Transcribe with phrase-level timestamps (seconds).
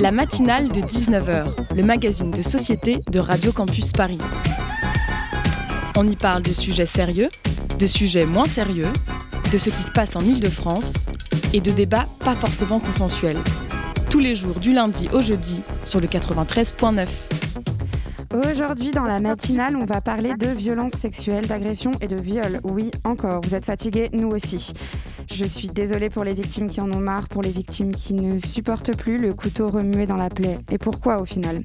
[0.00, 4.16] La matinale de 19h, le magazine de société de Radio Campus Paris.
[5.94, 7.28] On y parle de sujets sérieux,
[7.78, 8.88] de sujets moins sérieux,
[9.52, 11.04] de ce qui se passe en Ile-de-France
[11.52, 13.36] et de débats pas forcément consensuels.
[14.08, 17.06] Tous les jours du lundi au jeudi sur le 93.9.
[18.32, 22.60] Aujourd'hui, dans la matinale, on va parler de violences sexuelles, d'agressions et de viols.
[22.64, 23.42] Oui, encore.
[23.42, 24.72] Vous êtes fatigués, nous aussi.
[25.32, 28.38] Je suis désolée pour les victimes qui en ont marre, pour les victimes qui ne
[28.38, 30.58] supportent plus le couteau remué dans la plaie.
[30.70, 31.62] Et pourquoi au final?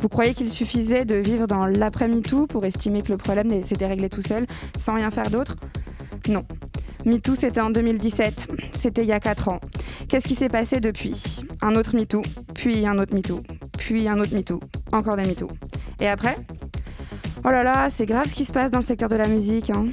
[0.00, 4.08] Vous croyez qu'il suffisait de vivre dans l'après-MeToo pour estimer que le problème s'était réglé
[4.08, 4.46] tout seul,
[4.78, 5.56] sans rien faire d'autre?
[6.28, 6.44] Non.
[7.04, 8.48] MeToo, c'était en 2017.
[8.72, 9.60] C'était il y a 4 ans.
[10.08, 11.44] Qu'est-ce qui s'est passé depuis?
[11.60, 12.22] Un autre MeToo,
[12.54, 13.42] puis un autre MeToo,
[13.76, 14.60] puis un autre MeToo,
[14.92, 15.48] encore des MeToo.
[16.00, 16.36] Et après?
[17.44, 19.70] Oh là là, c'est grave ce qui se passe dans le secteur de la musique.
[19.70, 19.86] Hein.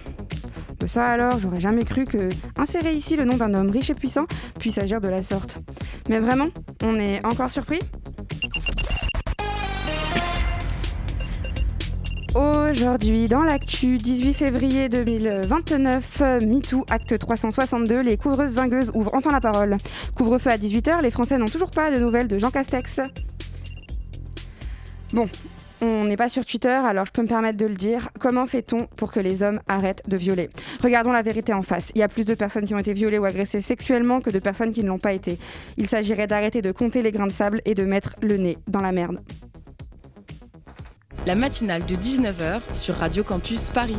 [0.88, 4.26] Ça alors, j'aurais jamais cru que insérer ici le nom d'un homme riche et puissant
[4.60, 5.60] puisse agir de la sorte.
[6.10, 6.48] Mais vraiment,
[6.84, 7.80] on est encore surpris?
[12.36, 19.42] Aujourd'hui, dans l'actu, 18 février 2029, MeToo, acte 362, les couvreuses zingueuses ouvrent enfin la
[19.42, 19.78] parole.
[20.16, 23.02] Couvre-feu à 18h, les Français n'ont toujours pas de nouvelles de Jean Castex.
[25.12, 25.28] Bon,
[25.82, 28.10] on n'est pas sur Twitter, alors je peux me permettre de le dire.
[28.20, 30.50] Comment fait-on pour que les hommes arrêtent de violer?
[30.84, 31.92] Regardons la vérité en face.
[31.96, 34.40] Il y a plus de personnes qui ont été violées ou agressées sexuellement que de
[34.40, 35.38] personnes qui ne l'ont pas été.
[35.78, 38.82] Il s'agirait d'arrêter de compter les grains de sable et de mettre le nez dans
[38.82, 39.20] la merde.
[41.26, 43.98] La matinale de 19h sur Radio Campus Paris.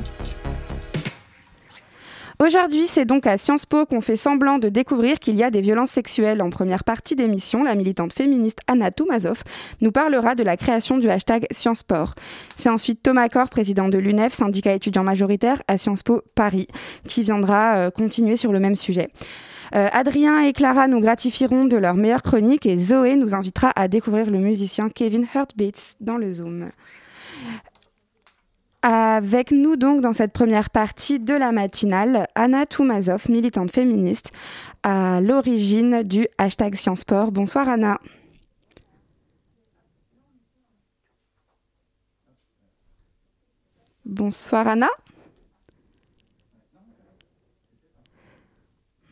[2.42, 5.60] Aujourd'hui, c'est donc à Sciences Po qu'on fait semblant de découvrir qu'il y a des
[5.60, 6.40] violences sexuelles.
[6.40, 9.42] En première partie d'émission, la militante féministe Anna Toumazov
[9.82, 12.14] nous parlera de la création du hashtag SciencePort.
[12.56, 16.66] C'est ensuite Thomas Cor, président de l'UNEF, syndicat étudiant majoritaire à Sciences Po Paris,
[17.06, 19.10] qui viendra euh, continuer sur le même sujet.
[19.74, 23.86] Euh, Adrien et Clara nous gratifieront de leur meilleure chronique et Zoé nous invitera à
[23.86, 26.70] découvrir le musicien Kevin Hurtbeats dans le Zoom.
[28.82, 34.32] Avec nous donc dans cette première partie de la matinale, Anna Toumazov, militante féministe,
[34.82, 37.30] à l'origine du hashtag Sciencesport.
[37.30, 38.00] Bonsoir Anna.
[44.06, 44.88] Bonsoir Anna.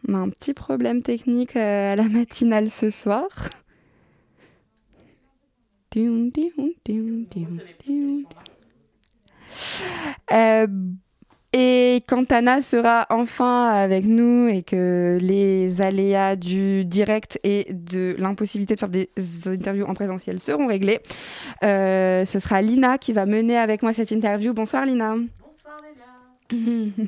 [0.09, 3.28] On a un petit problème technique euh, à la matinale ce soir.
[10.32, 10.66] Euh,
[11.54, 18.14] et quand Anna sera enfin avec nous et que les aléas du direct et de
[18.19, 19.08] l'impossibilité de faire des
[19.46, 21.00] interviews en présentiel seront réglés,
[21.64, 24.52] euh, ce sera Lina qui va mener avec moi cette interview.
[24.52, 25.14] Bonsoir Lina.
[25.41, 25.80] Bonsoir
[26.50, 26.92] Lélia.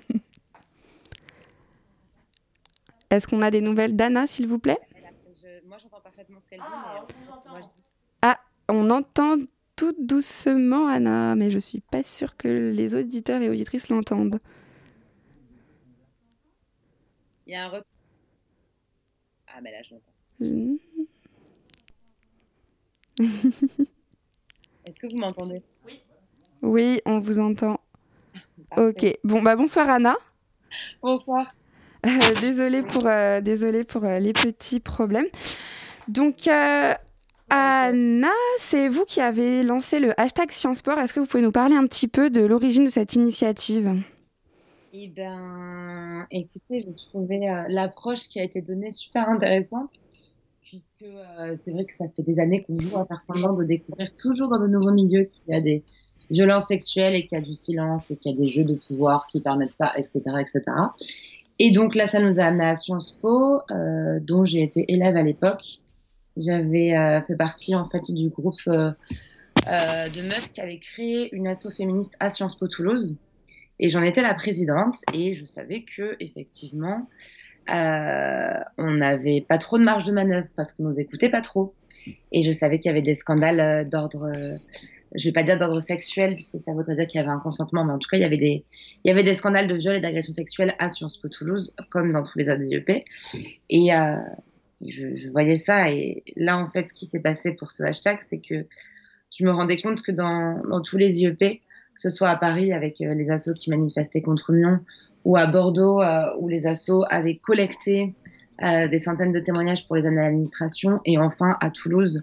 [3.11, 4.79] Est-ce qu'on a des nouvelles d'Anna, s'il vous plaît?
[5.67, 6.65] Moi j'entends parfaitement ce qu'elle dit.
[6.67, 7.05] Ah,
[7.55, 7.61] mais...
[8.23, 8.39] ah,
[8.71, 9.37] on entend
[9.81, 14.39] tout doucement, Anna, mais je suis pas sûre que les auditeurs et auditrices l'entendent.
[17.47, 17.83] Il y a un
[19.47, 20.13] Ah, mais là, je l'entends.
[24.85, 25.63] Est-ce que vous m'entendez?
[25.87, 26.03] Oui.
[26.61, 27.81] Oui, on vous entend.
[28.77, 29.19] ok.
[29.25, 30.15] Bon, bah bonsoir, Anna.
[31.01, 31.55] Bonsoir.
[32.05, 35.29] Euh, désolée pour, euh, désolée pour euh, les petits problèmes.
[36.07, 36.49] Donc,
[37.51, 38.29] Anna,
[38.59, 40.99] c'est vous qui avez lancé le hashtag Sciencesport.
[40.99, 44.01] Est-ce que vous pouvez nous parler un petit peu de l'origine de cette initiative?
[44.93, 49.91] Eh bien, écoutez, j'ai trouvé euh, l'approche qui a été donnée super intéressante,
[50.65, 53.65] puisque euh, c'est vrai que ça fait des années qu'on joue à faire semblant de
[53.65, 55.83] découvrir toujours dans de nouveaux milieux qu'il y a des
[56.31, 58.75] violences sexuelles et qu'il y a du silence et qu'il y a des jeux de
[58.75, 60.63] pouvoir qui permettent ça, etc., etc.
[61.59, 65.17] Et donc là, ça nous a amené à Sciences Po, euh, dont j'ai été élève
[65.17, 65.81] à l'époque.
[66.37, 68.93] J'avais euh, fait partie en fait du groupe euh,
[69.67, 73.17] euh, de meufs qui avait créé une asso féministe à Sciences Po Toulouse.
[73.79, 77.09] Et j'en étais la présidente et je savais que effectivement
[77.69, 81.73] on n'avait pas trop de marge de manœuvre parce qu'on nous écoutait pas trop.
[82.33, 84.29] Et je savais qu'il y avait des scandales d'ordre,
[85.15, 87.85] je vais pas dire d'ordre sexuel puisque ça voudrait dire qu'il y avait un consentement,
[87.85, 88.65] mais en tout cas il y avait des,
[89.05, 92.13] il y avait des scandales de viol et d'agression sexuelle à Sciences Po Toulouse comme
[92.13, 93.05] dans tous les autres IEP.
[93.71, 93.93] Et
[94.89, 95.91] je, voyais ça.
[95.91, 98.67] Et là, en fait, ce qui s'est passé pour ce hashtag, c'est que
[99.37, 103.01] je me rendais compte que dans, tous les IEP, que ce soit à Paris avec
[103.01, 104.81] euh, les assos qui manifestaient contre Lyon,
[105.25, 108.15] ou à Bordeaux euh, où les assos avaient collecté
[108.63, 112.23] euh, des centaines de témoignages pour les années d'administration, et enfin à Toulouse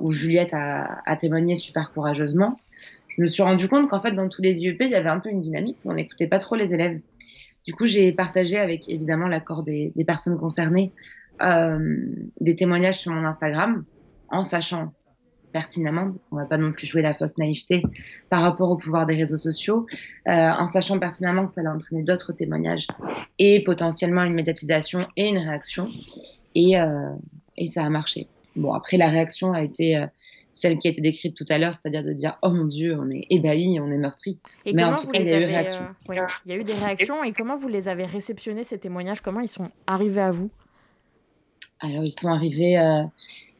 [0.00, 2.56] où Juliette a, témoigné super courageusement.
[3.08, 5.18] Je me suis rendu compte qu'en fait, dans tous les IEP, il y avait un
[5.18, 7.00] peu une dynamique où on n'écoutait pas trop les élèves.
[7.66, 10.92] Du coup, j'ai partagé avec évidemment l'accord des, personnes concernées
[11.40, 13.84] des témoignages sur mon Instagram.
[14.28, 14.92] en sachant
[15.56, 17.82] pertinemment, parce qu'on va pas non plus jouer la fausse naïveté
[18.28, 19.86] par rapport au pouvoir des réseaux sociaux,
[20.28, 22.86] euh, en sachant pertinemment que ça allait entraîner d'autres témoignages
[23.38, 25.88] et potentiellement une médiatisation et une réaction.
[26.54, 27.10] Et, euh,
[27.56, 28.28] et ça a marché.
[28.54, 30.06] Bon, après, la réaction a été euh,
[30.52, 33.08] celle qui a été décrite tout à l'heure, c'est-à-dire de dire Oh mon Dieu, on
[33.10, 34.38] est ébahi, on est meurtri.
[34.66, 35.84] Et Mais en tout cas, il y a eu réaction.
[36.44, 39.22] il y a eu des réactions et comment vous les avez réceptionnés, ces témoignages?
[39.22, 40.50] Comment ils sont arrivés à vous?
[41.80, 43.02] Alors, ils sont arrivés euh,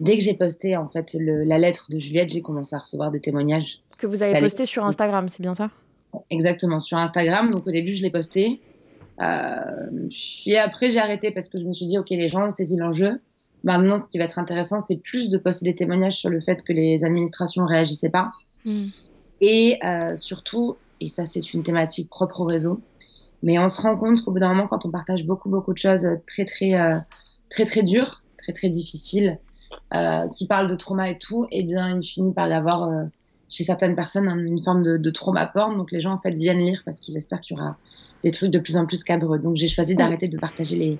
[0.01, 3.21] dès que j'ai posté en fait la lettre de Juliette, j'ai commencé à recevoir des
[3.21, 3.81] témoignages.
[3.99, 5.71] Que vous avez posté sur Instagram, c'est bien ça?
[6.31, 7.51] Exactement, sur Instagram.
[7.51, 8.61] Donc au début, je l'ai posté.
[9.21, 12.51] Euh, puis après, j'ai arrêté parce que je me suis dit, ok, les gens ont
[12.51, 13.21] saisi l'enjeu.
[13.65, 16.63] Maintenant, ce qui va être intéressant, c'est plus de poster des témoignages sur le fait
[16.63, 18.31] que les administrations réagissaient pas.
[18.65, 18.87] Hmm.
[19.41, 22.81] Et euh, surtout, et ça c'est une thématique propre au réseau,
[23.43, 25.79] mais on se rend compte qu'au bout d'un moment, quand on partage beaucoup, beaucoup de
[25.79, 26.73] choses très, très
[27.49, 29.39] très très dur, très très difficile,
[29.95, 32.89] euh, qui parle de trauma et tout, et eh bien il finit par y avoir
[32.89, 33.05] euh,
[33.49, 35.77] chez certaines personnes une forme de, trauma porn.
[35.77, 37.77] Donc les gens en fait viennent lire parce qu'ils espèrent qu'il y aura
[38.23, 39.39] des trucs de plus en plus cabreux.
[39.39, 40.99] Donc j'ai choisi d'arrêter de partager les,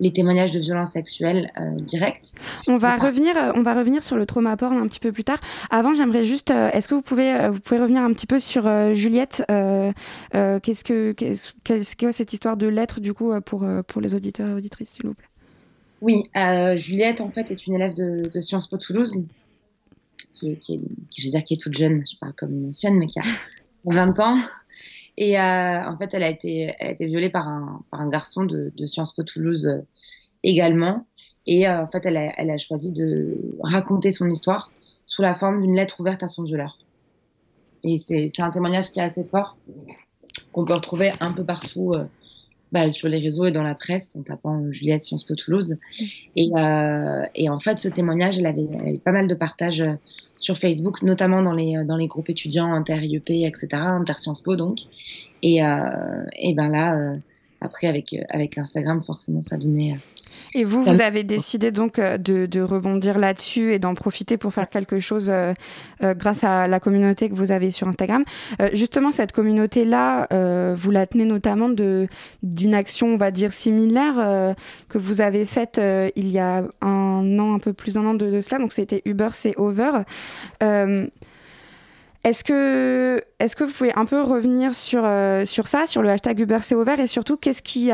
[0.00, 2.34] les témoignages de violences sexuelles euh, directes.
[2.68, 5.38] On va revenir, on va revenir sur le trauma porn un petit peu plus tard.
[5.70, 8.64] Avant, j'aimerais juste, est-ce que vous pouvez, vous pouvez revenir un petit peu sur
[8.94, 14.48] Juliette Qu'est-ce que, qu'est-ce que cette histoire de lettre du coup pour pour les auditeurs
[14.48, 15.28] et auditrices, s'il vous plaît?
[16.00, 19.24] Oui, euh, Juliette, en fait, est une élève de, Sciences Po Toulouse,
[20.32, 20.60] qui est,
[21.16, 23.22] je vais dire, qui est toute jeune, je parle comme une ancienne, mais qui a
[23.84, 24.36] 20 ans.
[25.16, 28.08] Et euh, en fait, elle a été, elle a été violée par un, par un
[28.08, 29.80] garçon de, Sciences Po Toulouse euh,
[30.42, 31.06] également.
[31.46, 34.70] Et en fait, elle a, elle a, choisi de raconter son histoire
[35.06, 36.78] sous la forme d'une lettre ouverte à son violeur.
[37.82, 39.58] Et c'est un témoignage qui est assez fort,
[40.52, 41.92] qu'on peut retrouver un peu partout
[42.74, 45.76] bah, sur les réseaux et dans la presse en tapant Juliette Sciences Po Toulouse.
[45.76, 46.04] Mm.
[46.34, 49.92] Et, euh, et, en fait, ce témoignage, elle avait, avait, pas mal de partages euh,
[50.34, 54.78] sur Facebook, notamment dans les, dans les groupes étudiants inter-IEP, etc., inter-Sciences Po donc.
[55.42, 57.14] Et, euh, et ben là,
[57.64, 59.96] après, avec, avec Instagram, forcément, ça donnait
[60.54, 64.68] et vous, vous avez décidé donc euh, de, rebondir là-dessus et d'en profiter pour faire
[64.68, 65.52] quelque chose euh,
[66.02, 68.24] euh, grâce à la communauté que vous avez sur Instagram.
[68.72, 70.28] justement, cette communauté-là,
[70.74, 74.54] vous la tenez notamment d'une action, on va dire, similaire
[74.88, 75.80] que vous avez faite
[76.16, 78.58] il y a un an, un peu plus d'un an de, de cela.
[78.58, 80.02] Donc, c'était Uber, c'est Over.
[82.24, 86.08] Est-ce que, est que vous pouvez un peu revenir sur, euh, sur ça, sur le
[86.08, 87.90] hashtag Uber c'est ouvert et surtout qu'est-ce qui,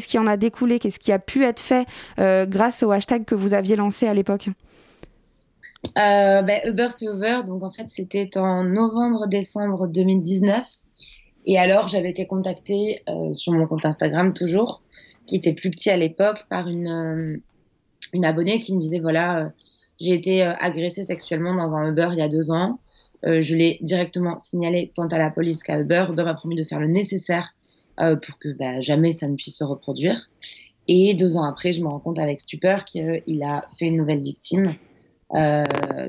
[0.00, 1.86] qui en a découlé, qu'est-ce qui a pu être fait
[2.18, 4.48] euh, grâce au hashtag que vous aviez lancé à l'époque?
[5.96, 10.66] Euh, ben, Uber c'est over, donc en fait c'était en novembre-décembre 2019.
[11.46, 14.82] Et alors j'avais été contactée sur mon compte Instagram toujours,
[15.26, 17.40] qui était plus petit à l'époque, par une,
[18.12, 19.52] une abonnée qui me disait voilà,
[20.00, 22.80] j'ai été agressée sexuellement dans un Uber il y a deux ans.
[23.24, 26.06] Euh, je l'ai directement signalé tant à la police qu'à Uber.
[26.10, 27.54] Uber m'a promis de faire le nécessaire
[28.00, 30.30] euh, pour que bah, jamais ça ne puisse se reproduire.
[30.86, 34.22] Et deux ans après, je me rends compte avec stupeur qu'il a fait une nouvelle
[34.22, 34.74] victime
[35.34, 35.64] euh,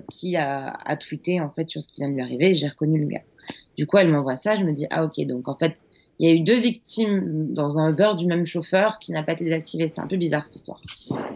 [0.09, 2.55] qui a, a, tweeté en fait sur ce qui vient de lui arriver.
[2.55, 3.23] J'ai reconnu le gars.
[3.77, 4.55] Du coup, elle m'envoie ça.
[4.55, 5.85] Je me dis ah ok donc en fait
[6.19, 9.33] il y a eu deux victimes dans un Uber du même chauffeur qui n'a pas
[9.33, 9.87] été désactivé.
[9.87, 10.81] C'est un peu bizarre cette histoire.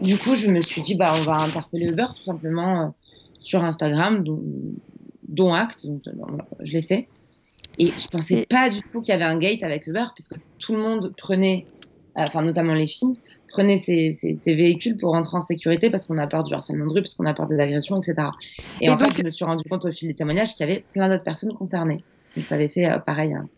[0.02, 2.94] Du coup, je me suis dit bah on va interpeller Uber tout simplement
[3.38, 4.24] sur Instagram.
[5.28, 6.02] Dont acte, donc
[6.60, 7.08] je l'ai fait.
[7.78, 10.74] Et je pensais pas du tout qu'il y avait un gate avec Uber, puisque tout
[10.74, 11.66] le monde prenait,
[12.16, 13.14] euh, enfin notamment les filles,
[13.48, 14.10] prenait ces,
[14.46, 17.26] véhicules pour rentrer en sécurité parce qu'on a peur du harcèlement de rue, parce qu'on
[17.26, 18.28] a peur des agressions, etc.
[18.80, 20.84] Et, en fait, je me suis rendu compte au fil des témoignages qu'il y avait
[20.92, 22.02] plein d'autres personnes concernées.
[22.36, 23.32] Donc ça avait fait euh, pareil.
[23.32, 23.48] Hein.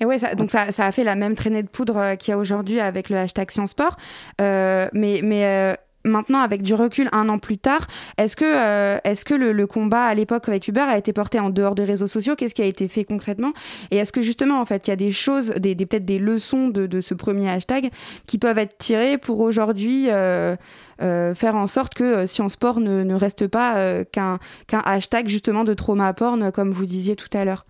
[0.00, 2.34] Et ouais, donc ça, ça, a fait la même traînée de poudre euh, qu'il y
[2.34, 3.96] a aujourd'hui avec le hashtag Sciences Sport.
[4.38, 5.76] mais mais
[6.08, 7.86] maintenant, avec du recul, un an plus tard,
[8.16, 11.50] est-ce que, euh, est-ce que le, combat à l'époque avec Uber a été porté en
[11.50, 12.36] dehors des réseaux sociaux?
[12.36, 13.52] Qu'est-ce qui a été fait concrètement?
[13.90, 16.68] Et est-ce que justement, en fait, il y a des choses, des, peut-être des leçons
[16.68, 17.90] de, ce premier hashtag
[18.26, 20.56] qui peuvent être tirées pour aujourd'hui euh,
[21.00, 25.74] euh, faire en sorte que Science Sport ne, reste pas qu'un, qu'un hashtag justement de
[25.74, 27.64] trauma porn, comme vous disiez tout à l'heure?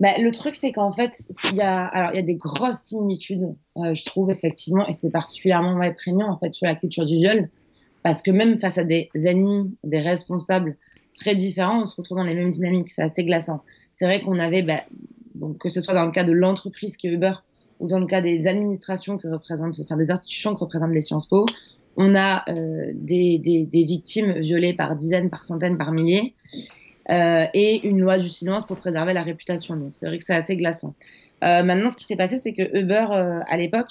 [0.00, 1.14] Bah, le truc, c'est qu'en fait,
[1.52, 4.94] il y a, alors, il y a des grosses similitudes, euh, je trouve, effectivement, et
[4.94, 7.50] c'est particulièrement ouais, prégnant, en fait, sur la culture du viol,
[8.02, 10.78] parce que même face à des ennemis, des responsables
[11.14, 12.88] très différents, on se retrouve dans les mêmes dynamiques.
[12.88, 13.60] C'est assez glaçant.
[13.94, 14.80] C'est vrai qu'on avait, bah,
[15.34, 17.34] donc, que ce soit dans le cas de l'entreprise qui est Uber,
[17.78, 21.26] ou dans le cas des administrations que représentent, enfin, des institutions que représentent les Sciences
[21.26, 21.44] Po,
[21.96, 26.34] on a euh, des, des, des victimes violées par dizaines, par centaines, par milliers.
[27.10, 29.76] Euh, et une loi du silence pour préserver la réputation.
[29.76, 30.94] Donc c'est vrai que c'est assez glaçant.
[31.42, 33.90] Euh, maintenant, ce qui s'est passé, c'est que Uber, euh, à l'époque,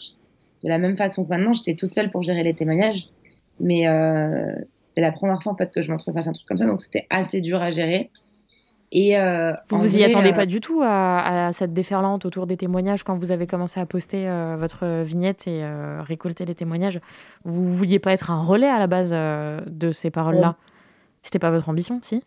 [0.64, 3.10] de la même façon que maintenant, j'étais toute seule pour gérer les témoignages.
[3.62, 3.84] Mais
[4.80, 6.66] c'était la première fois en fait que je m'entre face à un truc comme ça,
[6.66, 8.10] donc c'était assez dur à gérer.
[8.94, 9.18] Et
[9.70, 13.34] vous vous y attendez pas du tout à, cette déferlante autour des témoignages quand vous
[13.34, 15.62] avez commencé à poster votre vignette et
[16.08, 17.02] récolter les témoignages?
[17.44, 20.56] Vous vouliez pas être un relais à la base de ces paroles-là?
[21.24, 22.24] C'était pas votre ambition, si?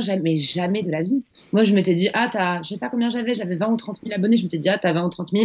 [0.00, 1.22] Jamais, jamais de la vie.
[1.52, 4.00] Moi, je m'étais dit, ah, as, je sais pas combien j'avais, j'avais 20 ou 30
[4.02, 4.36] 000 abonnés.
[4.36, 5.44] Je m'étais dit, ah, t'as 20 ou 30 000.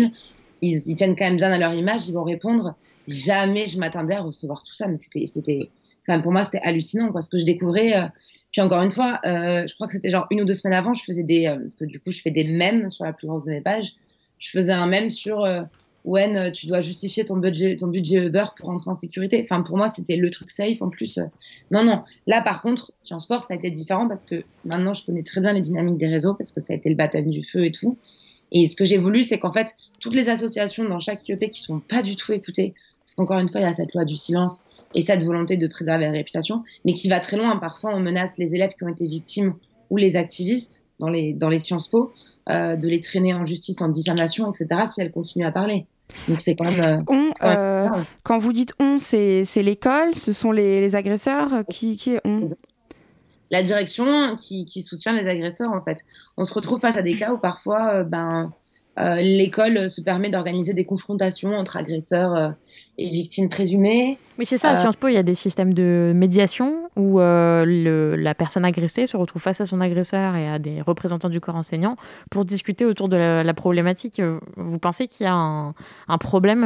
[0.61, 2.75] Ils, ils, tiennent quand même bien à leur image, ils vont répondre.
[3.07, 5.69] Jamais je m'attendais à recevoir tout ça, mais c'était, c'était,
[6.07, 7.95] enfin, pour moi, c'était hallucinant, quoi, ce que je découvrais.
[7.95, 8.07] Euh.
[8.51, 10.93] Puis encore une fois, euh, je crois que c'était genre une ou deux semaines avant,
[10.93, 13.27] je faisais des, euh, parce que du coup, je fais des mèmes sur la plus
[13.27, 13.93] grosse de mes pages.
[14.39, 15.45] Je faisais un mème sur,
[16.07, 19.43] When euh, tu dois justifier ton budget, ton budget Uber pour rentrer en sécurité.
[19.43, 21.17] Enfin, pour moi, c'était le truc safe en plus.
[21.17, 21.25] Euh.
[21.69, 22.01] Non, non.
[22.27, 25.41] Là, par contre, Sciences Sport, ça a été différent parce que maintenant, je connais très
[25.41, 27.71] bien les dynamiques des réseaux parce que ça a été le baptême du feu et
[27.71, 27.97] tout.
[28.53, 31.59] Et ce que j'ai voulu, c'est qu'en fait, toutes les associations dans chaque IEP qui
[31.59, 34.15] sont pas du tout écoutées, parce qu'encore une fois, il y a cette loi du
[34.15, 34.63] silence
[34.95, 37.57] et cette volonté de préserver la réputation, mais qui va très loin.
[37.57, 39.55] Parfois, on menace les élèves qui ont été victimes
[39.89, 42.13] ou les activistes dans les, dans les Sciences Po
[42.49, 45.85] euh, de les traîner en justice en diffamation, etc., si elles continuent à parler.
[46.27, 46.81] Donc c'est quand même.
[46.81, 47.89] Euh, on, euh,
[48.23, 52.51] quand vous dites on, c'est l'école, ce sont les, agresseurs qui, qui est on
[53.51, 56.03] La direction qui, qui, soutient les agresseurs en fait.
[56.37, 58.47] On se retrouve face à des cas où parfois, euh, ben, euh,
[58.97, 62.49] l'école se permet d'organiser des confrontations entre agresseurs euh,
[62.97, 64.17] et victimes présumées.
[64.39, 64.69] Oui, c'est ça.
[64.69, 68.65] À euh, Sciences Po, il y a des systèmes de médiation où le, la personne
[68.65, 71.95] agressée se retrouve face à son agresseur et à des représentants du corps enseignant
[72.31, 74.21] pour discuter autour de la, problématique.
[74.55, 75.75] Vous pensez qu'il y a un,
[76.07, 76.65] un problème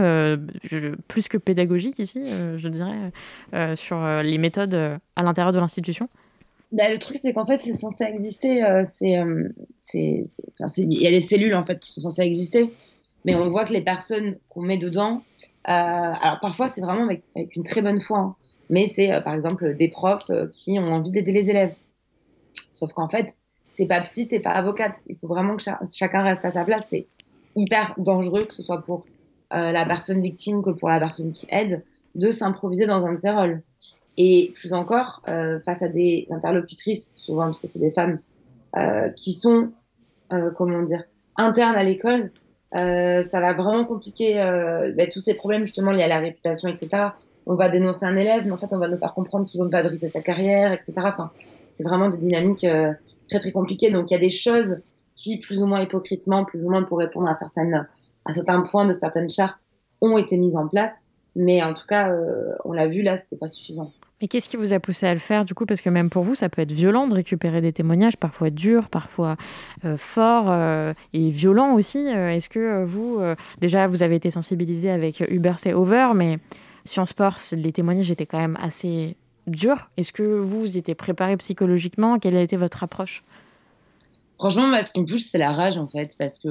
[1.08, 2.24] plus que pédagogique ici,
[2.58, 6.10] je dirais, sur les méthodes à l'intérieur de l'institution?
[6.72, 8.64] Bah, le truc, c'est qu'en fait, c'est censé exister.
[8.64, 10.24] Euh, euh, c'est,
[10.78, 12.74] il y a des cellules en fait qui sont censées exister,
[13.26, 15.22] mais on voit que les personnes qu'on met dedans,
[15.68, 17.24] euh, alors parfois c'est vraiment avec,
[17.56, 18.36] une très bonne foi, hein,
[18.70, 21.76] mais c'est par exemple des profs qui ont envie d'aider les élèves.
[22.72, 23.38] Sauf qu'en fait,
[23.78, 25.02] t'es pas psy, t'es pas avocate.
[25.08, 25.64] Il faut vraiment que
[25.94, 26.88] chacun reste à sa place.
[26.90, 27.08] C'est
[27.58, 29.06] hyper dangereux que ce soit pour
[29.52, 31.84] la personne victime que pour la personne qui aide
[32.16, 33.62] de s'improviser dans un de ces rôles.
[34.18, 38.20] Et plus encore, euh, face à des interlocutrices, souvent parce que c'est des femmes,
[38.78, 39.72] euh, qui sont,
[40.34, 41.04] euh, comment dire,
[41.38, 42.32] internes à l'école,
[42.78, 46.70] euh, ça va vraiment compliquer euh, bah, tous ces problèmes justement liés à la réputation,
[46.70, 46.90] etc.
[47.46, 49.66] On va dénoncer un élève, mais en fait, on va nous faire comprendre qu'il ne
[49.66, 50.94] veut pas briser sa carrière, etc.
[50.98, 51.32] Enfin,
[51.72, 52.94] c'est vraiment des dynamiques euh,
[53.30, 53.92] très très compliquées.
[53.92, 54.78] Donc, il y a des choses
[55.16, 57.88] qui, plus ou moins hypocritement, plus ou moins pour répondre à certaines,
[58.26, 59.64] à certains points de certaines chartes,
[60.00, 61.04] ont été mises en place.
[61.36, 62.14] Mais en tout cas,
[62.66, 63.92] on l'a vu là, c'était pas suffisant.
[64.22, 65.66] Et qu'est-ce qui vous a poussé à le faire du coup?
[65.66, 68.88] Parce que même pour vous, ça peut être violent de récupérer des témoignages, parfois durs,
[68.88, 69.36] parfois
[69.84, 72.08] euh, forts euh, et violents aussi.
[72.08, 73.20] Euh, est-ce que vous,
[73.60, 76.38] déjà, vous avez été sensibilisé avec Uber C'est Over, mais
[76.86, 79.16] Sciences Sport, les témoignages étaient quand même assez
[79.48, 79.90] durs.
[79.98, 82.20] Est-ce que vous, vous étiez préparé psychologiquement?
[82.20, 83.24] Quelle a été votre approche?
[84.38, 86.50] Franchement, ce qui me pousse, c'est la rage en fait, parce que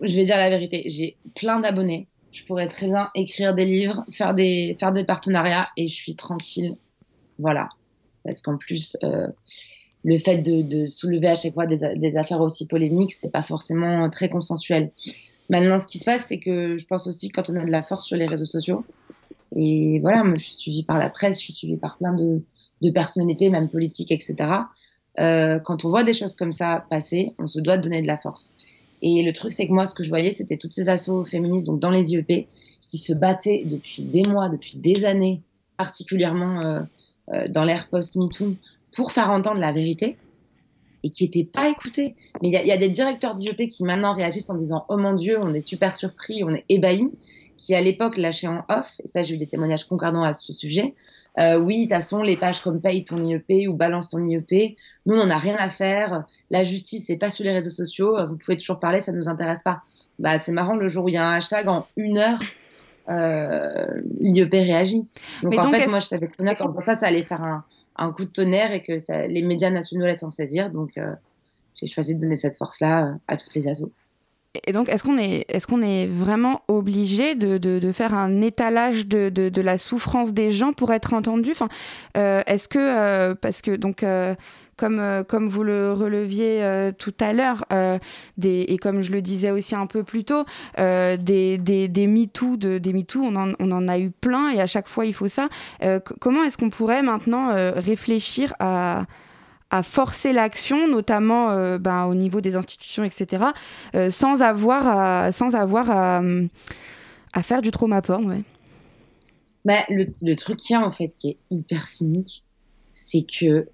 [0.00, 4.04] je vais dire la vérité, j'ai plein d'abonnés je pourrais très bien écrire des livres,
[4.10, 6.76] faire des, faire des partenariats et je suis tranquille.
[7.38, 7.68] Voilà.
[8.24, 9.28] Parce qu'en plus, euh,
[10.04, 13.42] le fait de, de, soulever à chaque fois des, des affaires aussi polémiques, c'est pas
[13.42, 14.90] forcément très consensuel.
[15.50, 17.82] Maintenant, ce qui se passe, c'est que je pense aussi quand on a de la
[17.82, 18.84] force sur les réseaux sociaux,
[19.56, 22.42] et voilà, moi, je suis suivie par la presse, je suis suivie par plein de,
[22.82, 24.36] de personnalités, même politiques, etc.
[25.18, 28.06] Euh, quand on voit des choses comme ça passer, on se doit de donner de
[28.06, 28.56] la force.
[29.02, 31.66] Et le truc, c'est que moi, ce que je voyais, c'était toutes ces assauts féministes,
[31.66, 32.46] donc dans les IEP,
[32.86, 35.40] qui se battaient depuis des mois, depuis des années,
[35.76, 36.80] particulièrement euh,
[37.32, 38.54] euh, dans l'ère post-MeToo,
[38.96, 40.16] pour faire entendre la vérité
[41.04, 42.16] et qui n'étaient pas écoutés.
[42.42, 45.14] Mais il y, y, a des directeurs d'IEP qui maintenant réagissent en disant Oh mon
[45.14, 47.08] Dieu, on est super surpris, on est ébahis
[47.58, 50.54] qui à l'époque lâchait en off, et ça j'ai eu des témoignages concordants à ce
[50.54, 50.94] sujet,
[51.38, 54.76] euh, oui, de toute façon, les pages comme paye ton IEP ou balance ton IEP,
[55.04, 58.36] nous on n'a rien à faire, la justice c'est pas sur les réseaux sociaux, vous
[58.36, 59.82] pouvez toujours parler, ça ne nous intéresse pas.
[60.18, 62.40] Bah, c'est marrant, le jour où il y a un hashtag, en une heure,
[63.08, 63.86] euh,
[64.20, 65.06] l'IEP réagit.
[65.42, 67.64] Donc en fait, moi je savais très bien qu'en ça, ça allait faire un,
[67.96, 71.12] un, coup de tonnerre et que ça, les médias nationaux allaient s'en saisir, donc euh,
[71.74, 73.92] j'ai choisi de donner cette force-là euh, à toutes les assos.
[74.66, 79.06] Et donc, est-ce qu'on est, est, qu'on est vraiment obligé de, de, faire un étalage
[79.06, 81.50] de, de, la souffrance des gens pour être entendu?
[81.50, 81.68] Enfin,
[82.16, 84.34] euh, Est-ce que, euh, parce que, donc, euh,
[84.78, 87.64] comme, comme vous le releviez tout à l'heure,
[88.42, 90.44] et comme je le disais aussi un peu plus tôt,
[90.76, 94.60] des, des, des MeToo, de, des MeToo on, en, on en a eu plein et
[94.60, 95.48] à chaque fois il faut ça.
[96.20, 99.06] comment est-ce qu'on pourrait maintenant réfléchir à
[99.70, 103.44] à forcer l'action, notamment euh, ben, au niveau des institutions, etc.,
[103.94, 106.22] euh, sans avoir à, sans avoir à,
[107.42, 108.42] faire du trauma porn.
[109.64, 112.44] Bah, le, le truc qu'il y a en fait qui est hyper cynique,
[112.94, 113.68] c'est que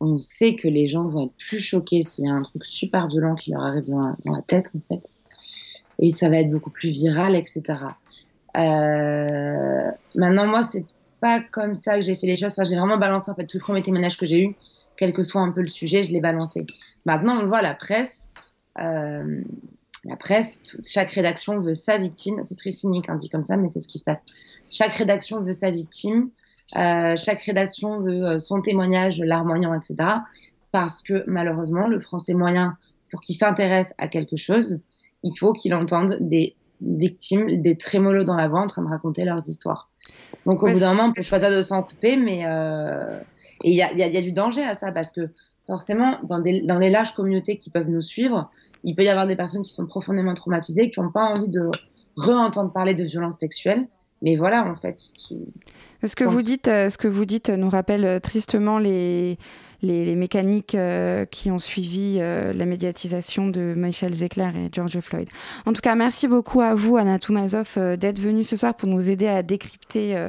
[0.00, 3.06] on sait que les gens vont être plus choqués s'il y a un truc super
[3.06, 5.14] violent qui leur arrive dans la, tête, en fait.
[5.98, 7.62] Et ça va être beaucoup plus viral, etc.
[8.56, 10.86] Euh, maintenant, moi, c'est
[11.20, 12.52] pas comme ça que j'ai fait les choses.
[12.52, 14.56] Enfin, j'ai vraiment balancé, en fait, tout le premier témoignage que j'ai eu,
[15.00, 16.66] quel que soit un peu le sujet, je l'ai balancé.
[17.06, 18.32] Maintenant, on voit la presse.
[18.78, 19.40] Euh,
[20.04, 22.40] la presse, chaque rédaction veut sa victime.
[22.44, 24.22] C'est très cynique, hein, dit comme ça, mais c'est ce qui se passe.
[24.70, 26.28] Chaque rédaction veut sa victime.
[26.76, 29.96] Euh, chaque rédaction veut euh, son témoignage, larmoyant, etc.
[30.70, 32.76] Parce que malheureusement, le français moyen,
[33.10, 34.80] pour qu'il s'intéresse à quelque chose,
[35.22, 39.24] il faut qu'il entende des victimes, des trémolos dans la voix en train de raconter
[39.24, 39.88] leurs histoires.
[40.44, 43.18] Donc au bout d'un moment, on peut choisir de s'en couper, mais euh...
[43.64, 45.28] et il y a, y, a, y a, du danger à ça parce que
[45.66, 48.50] forcément, dans, des, dans les larges communautés qui peuvent nous suivre,
[48.82, 51.70] il peut y avoir des personnes qui sont profondément traumatisées, qui n'ont pas envie de
[52.16, 53.86] re-entendre parler de violences sexuelles
[54.22, 54.98] mais voilà, en fait.
[54.98, 59.38] Ce que, vous dites, euh, ce que vous dites nous rappelle euh, tristement les,
[59.82, 64.98] les, les mécaniques euh, qui ont suivi euh, la médiatisation de Michel Zecler et George
[65.00, 65.28] Floyd?
[65.64, 68.88] En tout cas, merci beaucoup à vous, Anna Toumazov, euh, d'être venue ce soir pour
[68.88, 70.28] nous aider à décrypter.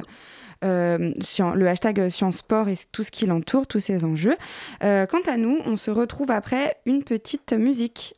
[0.62, 1.12] Euh,
[1.54, 4.36] le hashtag Science Sport et tout ce qui l'entoure, tous ces enjeux.
[4.84, 8.14] Euh, quant à nous, on se retrouve après une petite musique.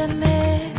[0.00, 0.69] Jamais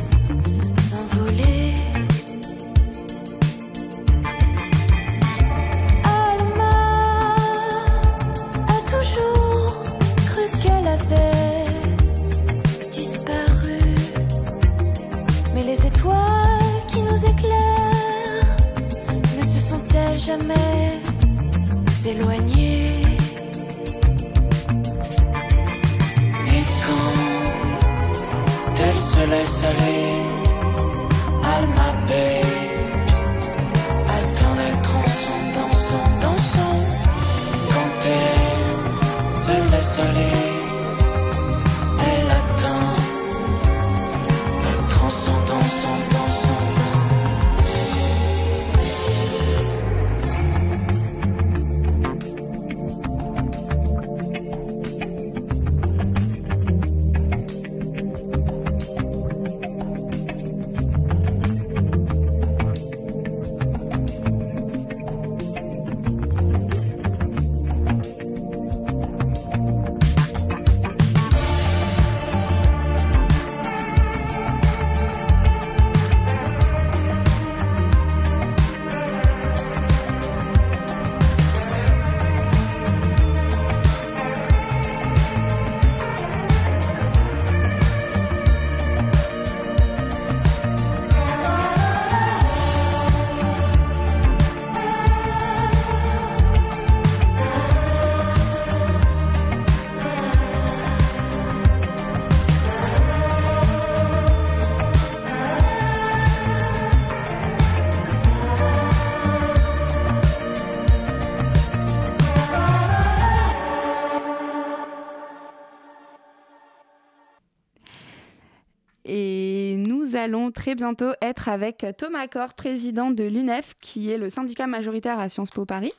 [120.21, 125.19] allons très bientôt être avec Thomas Cor, président de l'UNEF, qui est le syndicat majoritaire
[125.19, 125.91] à Sciences Po Paris.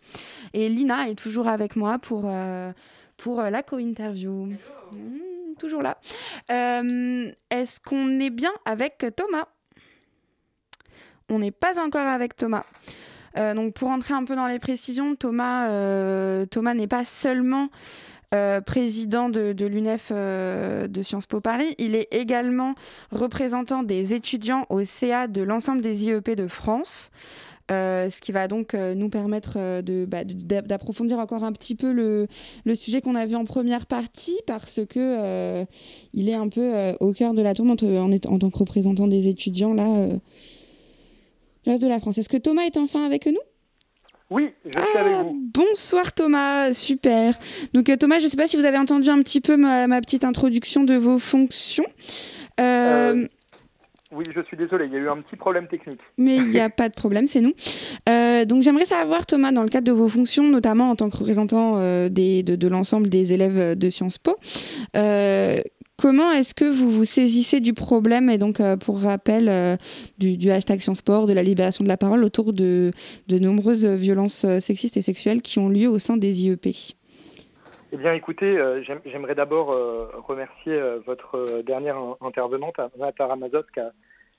[0.54, 2.72] Et Lina est toujours avec moi pour, euh,
[3.18, 4.46] pour euh, la co-interview.
[4.46, 5.98] Mmh, toujours là.
[6.50, 9.46] Euh, est-ce qu'on est bien avec Thomas?
[11.28, 12.64] On n'est pas encore avec Thomas.
[13.36, 15.66] donc pour entrer un peu dans les précisions, Thomas,
[16.46, 17.70] Thomas n'est pas seulement
[18.34, 21.74] euh, président de, l'UNEF euh, de Sciences Po Paris.
[21.78, 22.74] Il est également
[23.10, 27.10] représentant des étudiants au CA de l'ensemble des IEP de France.
[27.70, 29.58] Euh, ce qui va donc nous permettre
[30.06, 32.26] bah, d'approfondir encore un petit peu le,
[32.74, 35.64] sujet qu'on a vu en première partie parce que
[36.12, 39.28] il est un peu au cœur de la tourmente en, en, tant que représentant des
[39.28, 40.08] étudiants là
[41.64, 42.18] du reste de la France.
[42.18, 43.51] Est-ce que Thomas est enfin avec nous?
[44.32, 45.36] Oui, je suis avec vous.
[45.36, 47.34] Ah, bonsoir Thomas, super.
[47.74, 50.00] Donc euh, Thomas, je ne sais pas si vous avez entendu un petit peu ma,
[50.00, 51.84] petite introduction de vos fonctions.
[52.58, 53.28] Euh, euh,
[54.10, 56.00] oui, je suis désolé, il y a eu un petit problème technique.
[56.16, 57.52] Mais il n'y a pas de problème, c'est nous.
[58.46, 61.76] donc j'aimerais savoir, Thomas, dans le cadre de vos fonctions, notamment en tant que représentant
[62.08, 64.38] des, de, de l'ensemble des élèves de Sciences Po,
[66.02, 69.76] Comment est-ce que vous vous saisissez du problème et donc euh, pour rappel euh,
[70.18, 72.90] du, hashtag Sciences de la libération de la parole autour de,
[73.28, 76.96] de nombreuses violences euh, sexistes et sexuelles qui ont lieu au sein des IEP
[77.94, 78.56] eh bien, écoutez,
[79.04, 79.66] j'aimerais d'abord
[80.26, 83.92] remercier votre dernière intervenante, Anna Ramazot, qui a,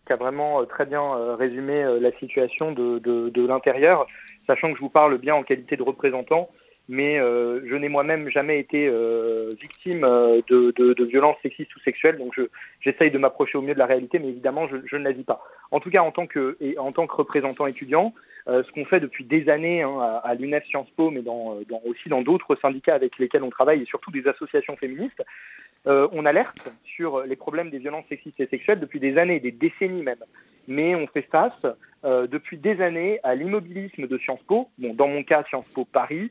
[0.07, 4.07] qui a, vraiment très bien résumé la situation de l'intérieur,
[4.47, 6.49] sachant que je vous parle bien en qualité de représentant
[6.89, 12.17] mais euh, je n'ai moi-même jamais été euh, victime euh, de, violences sexistes ou sexuelles,
[12.17, 12.39] donc
[12.81, 15.43] j'essaye de m'approcher au mieux de la réalité, mais évidemment, je, ne la vis pas.
[15.71, 18.13] En tout cas, en tant que, et en tant que représentant étudiant,
[18.45, 21.23] ce qu'on fait depuis des années hein, à, l'UNEF Sciences Po, mais
[21.85, 25.23] aussi dans d'autres syndicats avec lesquels on travaille, et surtout des associations féministes,
[25.85, 30.03] on alerte sur les problèmes des violences sexistes et sexuelles depuis des années, des décennies
[30.03, 30.23] même.
[30.67, 31.65] Mais on fait face
[32.03, 36.29] depuis des années à l'immobilisme de Sciences Po, bon, dans mon cas Sciences Po Paris,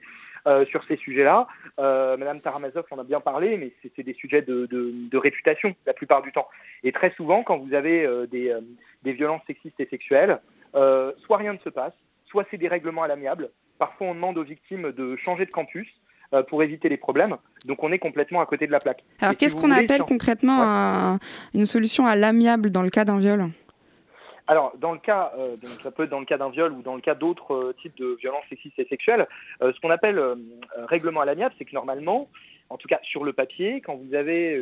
[0.49, 1.47] euh, sur ces sujets-là.
[1.79, 6.21] Euh, Madame Taramazov en a bien parlé, mais c'est des sujets de, réputation la plupart
[6.21, 6.49] du temps.
[6.83, 10.41] Et très souvent, quand vous avez euh, des, violences sexistes et sexuelles,
[10.75, 11.93] soit rien ne se passe,
[12.27, 13.51] soit c'est des règlements à l'amiable.
[13.79, 15.89] Parfois, on demande aux victimes de changer de campus
[16.49, 17.37] pour éviter les problèmes.
[17.67, 19.05] Donc on est complètement à côté de la plaque.
[19.21, 21.19] Alors qu'est-ce qu'on appelle concrètement
[21.55, 23.51] une solution à l'amiable dans le cas d'un viol?
[24.53, 26.95] Alors, dans le cas, euh, ça peut être dans le cas d'un viol ou dans
[26.95, 29.27] le cas d'autres euh, types de violences sexistes et sexuelles,
[29.63, 30.23] euh, ce qu'on appelle
[30.77, 32.29] règlement à l'amiable, c'est que normalement,
[32.69, 34.61] en tout cas sur le papier, quand vous avez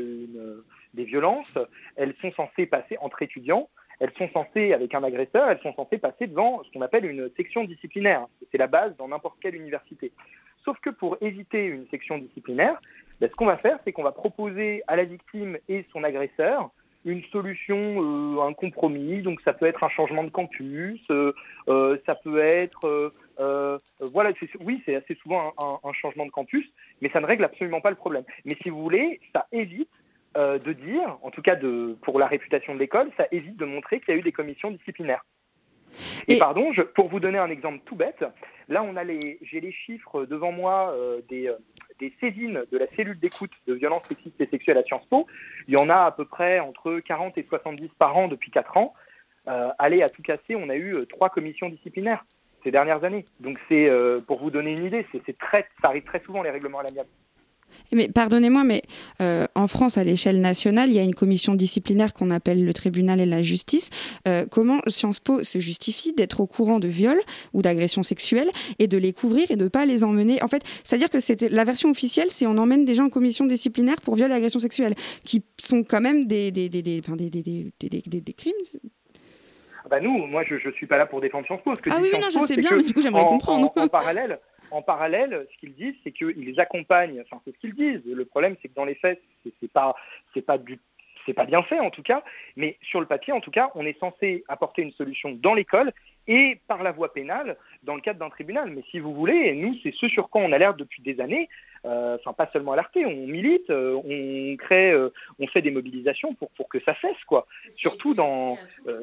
[0.94, 1.58] des violences,
[1.96, 5.98] elles sont censées passer entre étudiants, elles sont censées, avec un agresseur, elles sont censées
[5.98, 8.28] passer devant ce qu'on appelle une section disciplinaire.
[8.52, 10.12] C'est la base dans n'importe quelle université.
[10.64, 12.78] Sauf que pour éviter une section disciplinaire,
[13.20, 16.70] ben, ce qu'on va faire, c'est qu'on va proposer à la victime et son agresseur
[17.04, 19.22] une solution, euh, un compromis.
[19.22, 21.32] Donc ça peut être un changement de campus, euh,
[21.68, 23.12] euh, ça peut être,
[24.00, 26.66] voilà, oui, c'est assez souvent un, changement de campus,
[27.00, 28.24] mais ça ne règle absolument pas le problème.
[28.44, 29.90] Mais si vous voulez, ça évite
[30.36, 34.00] de dire, en tout cas de, pour la réputation de l'école, ça évite de montrer
[34.00, 35.24] qu'il y a eu des commissions disciplinaires.
[36.28, 38.24] Et, pardon, pour vous donner un exemple tout bête,
[38.68, 40.94] là on a les, j'ai les chiffres devant moi
[41.28, 41.50] des,
[42.00, 45.26] des saisines de la cellule d'écoute de violences sexistes et sexuelles à Sciences Po.
[45.68, 48.76] Il y en a à peu près entre 40 et 70 par an depuis 4
[48.76, 48.94] ans.
[49.48, 52.24] Euh, allez, à tout casser, on a eu euh, trois commissions disciplinaires
[52.62, 53.24] ces dernières années.
[53.40, 56.50] Donc c'est, euh, pour vous donner une idée, c'est, très, ça arrive très souvent les
[56.50, 57.08] règlements à l'amiable.
[57.92, 58.82] Mais pardonnez-moi, mais
[59.20, 62.72] euh, en France, à l'échelle nationale, il y a une commission disciplinaire qu'on appelle le
[62.72, 63.90] tribunal et la justice.
[64.28, 67.20] Euh, comment Sciences Po se justifie d'être au courant de viols
[67.52, 70.42] ou d'agressions sexuelles et de les couvrir et de ne pas les emmener?
[70.42, 73.46] En fait, c'est-à-dire que c'était la version officielle, c'est on emmène des gens en commission
[73.46, 78.32] disciplinaire pour viol et agressions sexuelles, qui sont quand même des, des, des, des, des
[78.32, 78.52] crimes
[79.88, 81.72] bah nous, moi je ne suis pas là pour défendre Sciences Po.
[81.90, 83.72] ah oui, non, je sais bien, mais du coup j'aimerais comprendre.
[83.76, 84.38] en parallèle,
[84.70, 88.02] en parallèle, ce qu'ils disent, c'est qu'ils les accompagnent, enfin c'est ce qu'ils disent.
[88.04, 89.20] Le problème, c'est que dans les faits,
[89.60, 89.94] c'est pas,
[90.34, 90.78] c'est pas du
[91.26, 92.22] c'est pas bien fait en tout cas,
[92.56, 95.92] mais sur le papier en tout cas, on est censé apporter une solution dans l'école
[96.26, 98.70] et par la voie pénale dans le cadre d'un tribunal.
[98.70, 101.48] Mais si vous voulez, nous, c'est ce sur quoi on alerte depuis des années,
[101.84, 106.34] euh, enfin pas seulement alerter, on milite, euh, on crée, euh, on fait des mobilisations
[106.34, 107.46] pour, pour que ça cesse, quoi.
[107.70, 108.58] Surtout dans,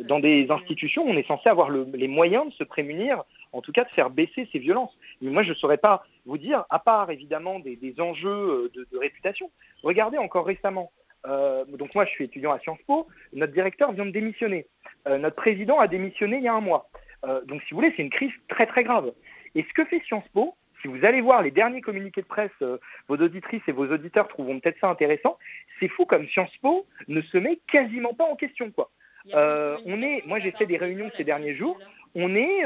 [0.05, 3.83] dans des institutions, on est censé avoir les moyens de se prémunir, en tout cas
[3.83, 4.97] de faire baisser ces violences.
[5.21, 8.97] Mais moi, je ne saurais pas vous dire, à part évidemment des, enjeux de, de,
[8.97, 9.49] réputation.
[9.83, 10.91] Regardez encore récemment,
[11.25, 14.67] donc moi je suis étudiant à Sciences Po, notre directeur vient de démissionner.
[15.05, 16.89] notre président a démissionné il y a un mois.
[17.25, 19.11] Euh, donc si vous voulez, c'est une crise très très grave.
[19.55, 22.51] Et ce que fait Sciences Po, si vous allez voir les derniers communiqués de presse,
[22.61, 25.37] euh, vos auditrices et vos auditeurs trouveront peut-être ça intéressant,
[25.79, 28.71] c'est fou comme Sciences Po ne se met quasiment pas en question.
[28.71, 28.91] quoi.
[29.33, 31.79] on est, moi j'ai fait des réunions ces derniers jours,
[32.15, 32.63] on est,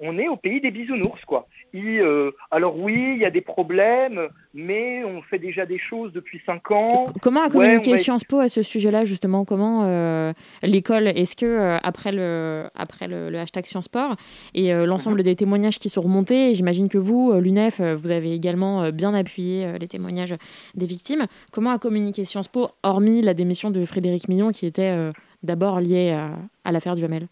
[0.00, 1.46] on est au pays des bisounours, quoi.
[1.74, 6.40] Euh, alors oui, il y a des problèmes, mais on fait déjà des choses depuis
[6.46, 7.06] cinq ans.
[7.20, 9.44] Comment a communiqué Sciences Po à ce sujet-là, justement?
[9.44, 14.16] Comment euh, l'école, est-ce que euh, après, le, après le, hashtag Sciences Sport
[14.54, 15.24] et l'ensemble mhm.
[15.24, 19.88] des témoignages qui sont remontés, j'imagine que vous, l'UNEF, vous avez également bien appuyé les
[19.88, 20.34] témoignages
[20.74, 24.96] des victimes, comment a communiqué Sciences Po, hormis la démission de Frédéric Mignon, qui était
[25.42, 26.30] d'abord liée à,
[26.64, 27.28] à l'affaire Duhamel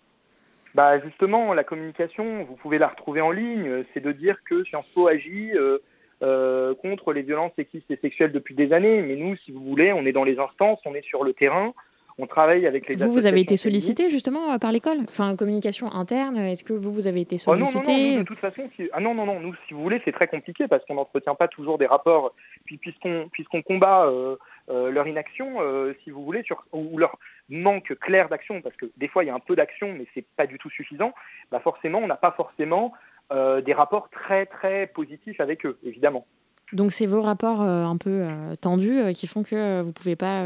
[0.75, 4.89] bah justement, la communication, vous pouvez la retrouver en ligne, c'est de dire que Sciences
[4.95, 5.79] Po agit euh,
[6.23, 9.03] euh, contre les violences sexistes et sexuelles depuis des années.
[9.03, 11.75] Mais nous, si vous voulez, on est dans les instances, on est sur le terrain,
[12.19, 14.99] on travaille avec les Vous, vous avez été sollicité justement par l'école?
[15.03, 18.25] Enfin, communication interne, est-ce que vous, vous avez été sollicité oh non, non, non, de
[18.25, 20.95] toute façon, ah non, non, non, nous, si vous voulez, c'est très compliqué parce qu'on
[20.95, 22.35] n'entretient pas toujours des rapports.
[22.65, 24.37] Puis puisqu'on puisqu'on combat euh,
[24.69, 25.59] leur inaction,
[26.03, 29.31] si vous voulez, sur, ou leur manque clair d'action, parce que des fois il y
[29.31, 31.13] a un peu d'action, mais c'est pas du tout suffisant,
[31.51, 32.93] bah forcément on n'a pas forcément
[33.33, 36.27] euh, des rapports très très positifs avec eux, évidemment.
[36.73, 40.17] Donc c'est vos rapports euh, un peu euh, tendus qui font que vous ne pouvez
[40.17, 40.45] pas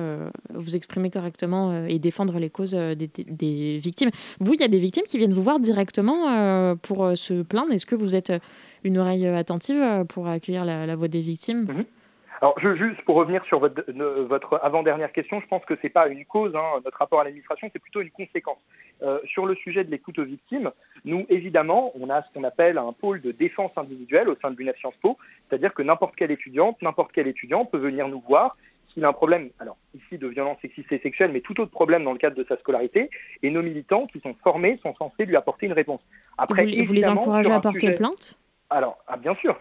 [0.51, 4.11] vous exprimer correctement et défendre les causes des, victimes.
[4.41, 7.73] Vous, il y a des victimes qui viennent vous voir directement pour se plaindre.
[7.73, 8.33] Est-ce que vous êtes
[8.85, 11.67] une oreille attentive pour accueillir la, voix des victimes?
[11.69, 11.85] Mhm.
[12.43, 13.83] Alors, je, juste pour revenir sur votre,
[14.29, 17.25] votre avant-dernière question, je pense que ce n'est pas une cause, hein, notre rapport à
[17.25, 18.59] l'administration, c'est plutôt une conséquence.
[19.03, 20.71] Euh, sur le sujet de l'écoute aux victimes,
[21.05, 24.57] nous, évidemment, on a ce qu'on appelle un pôle de défense individuelle au sein de
[24.57, 25.17] l'UNEF Sciences Po,
[25.49, 28.55] c'est-à-dire que n'importe quelle étudiante, n'importe quel étudiant peut venir nous voir
[28.93, 32.05] s'il a un problème, alors ici de violence sexiste et sexuelle, mais tout autre problème
[32.05, 33.11] dans le cadre de sa scolarité,
[33.43, 36.01] et nos militants qui sont formés sont censés lui apporter une réponse.
[36.39, 38.39] Après, vous, vous les encouragez à porter plainte?
[38.71, 39.61] Alors, ah, bien sûr,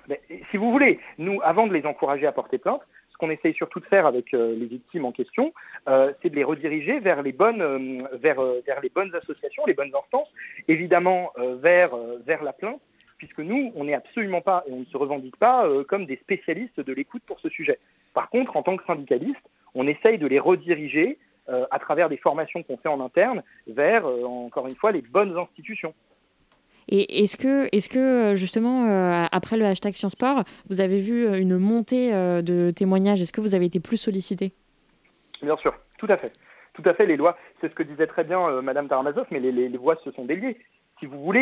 [0.50, 2.82] si vous voulez, nous, avant de les encourager à porter plainte,
[3.15, 5.54] ce qu'on essaye surtout de faire avec euh, les victimes en question,
[5.88, 9.74] euh, c'est de les rediriger vers les bonnes, euh, vers, vers, les bonnes associations, les
[9.74, 10.28] bonnes instances,
[10.68, 12.82] évidemment vers, vers la plainte,
[13.18, 16.82] puisque nous, on n'est absolument pas, et on ne se revendique pas comme des spécialistes
[16.82, 17.80] de l'écoute pour ce sujet.
[18.13, 22.63] Par contre, en tant que syndicaliste, on essaye de les rediriger à travers des formations
[22.63, 25.94] qu'on fait en interne vers, encore une fois, les bonnes institutions.
[26.88, 30.15] Et est-ce que, est que euh, justement, euh, après le hashtag Sciences
[30.69, 33.21] vous avez vu euh, une montée de témoignages?
[33.21, 34.54] Est-ce que vous avez été plus sollicité
[35.41, 36.32] Bien sûr, tout à fait.
[36.74, 39.78] Tout à fait, les lois, c'est ce que disait très bien Madame Taramazov, mais les,
[39.78, 40.58] voix se sont déliées.
[41.00, 41.41] Si vous voulez,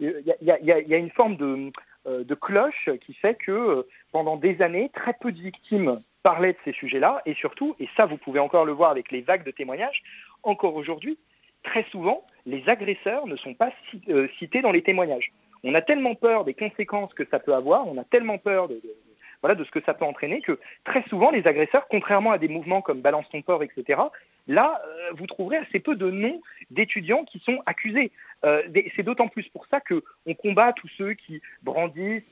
[0.00, 5.32] il y a, une forme de, cloche qui fait que pendant des années, très peu
[5.32, 8.90] de victimes parlaient de ces sujets-là, et surtout, et ça vous pouvez encore le voir
[8.90, 10.02] avec les vagues de témoignages,
[10.42, 11.16] encore aujourd'hui,
[11.66, 13.70] très souvent, les agresseurs ne sont pas
[14.08, 15.32] euh, cités dans les témoignages.
[15.64, 18.80] On a tellement peur des conséquences que ça peut avoir, on a tellement peur de,
[19.42, 22.48] voilà, de ce que ça peut entraîner que très souvent les agresseurs, contrairement à des
[22.48, 24.00] mouvements comme Balance ton port, etc.,
[24.46, 28.12] là, euh, vous trouverez assez peu de noms d'étudiants qui sont accusés.
[28.44, 28.62] Euh,
[28.94, 32.22] c'est d'autant plus pour ça qu'on combat tous ceux qui brandissent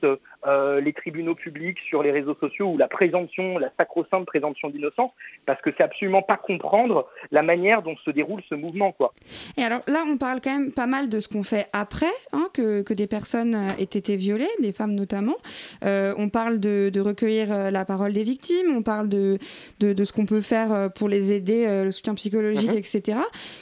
[0.45, 5.11] euh, les tribunaux publics sur les réseaux sociaux ou la présomption, la sacro-sainte présomption d'innocence,
[5.45, 8.91] parce que c'est absolument pas comprendre la manière dont se déroule ce mouvement.
[8.91, 9.13] Quoi.
[9.57, 12.49] Et alors là, on parle quand même pas mal de ce qu'on fait après, hein,
[12.53, 15.35] que, que, des personnes aient été violées, des femmes notamment.
[15.83, 19.37] on parle de, de recueillir la parole des victimes, on parle de,
[19.79, 22.77] de, de ce qu'on peut faire pour les aider, le soutien psychologique, mhm.
[22.77, 23.19] etc.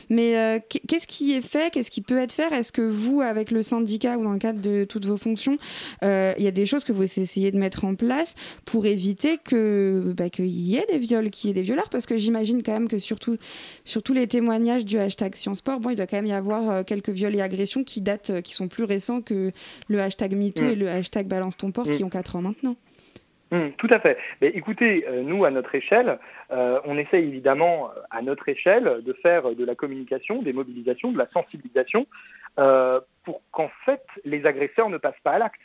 [0.09, 3.63] Mais qu'est-ce qui est fait Qu'est-ce qui peut être fait Est-ce que vous, avec le
[3.63, 5.57] syndicat ou dans le cadre de toutes vos fonctions,
[6.03, 9.37] euh, il y a des choses que vous essayez de mettre en place pour éviter
[9.37, 11.89] que bah, qu'il y ait des viols, qu'il y ait des violeurs?
[11.89, 13.37] Parce que j'imagine quand même que surtout
[13.83, 16.83] sur tous les témoignages du hashtag Sciencesport, bon, il doit quand même y avoir euh,
[16.83, 19.51] quelques viols et agressions qui datent, euh, qui sont plus récents que
[19.87, 20.67] le hashtag MeToo mm.
[20.67, 22.07] et le hashtag Balance ton port qui mm.
[22.07, 22.75] ont 4 ans maintenant.
[23.53, 24.17] Mm, tout à fait.
[24.41, 26.17] Écoutez, nous, à notre échelle,
[26.49, 31.27] on essaie évidemment, à notre échelle, de faire de la communication, des mobilisations, de la
[31.31, 32.07] sensibilisation,
[32.59, 35.61] euh, pour qu'en fait les agresseurs ne passent pas à l'acte.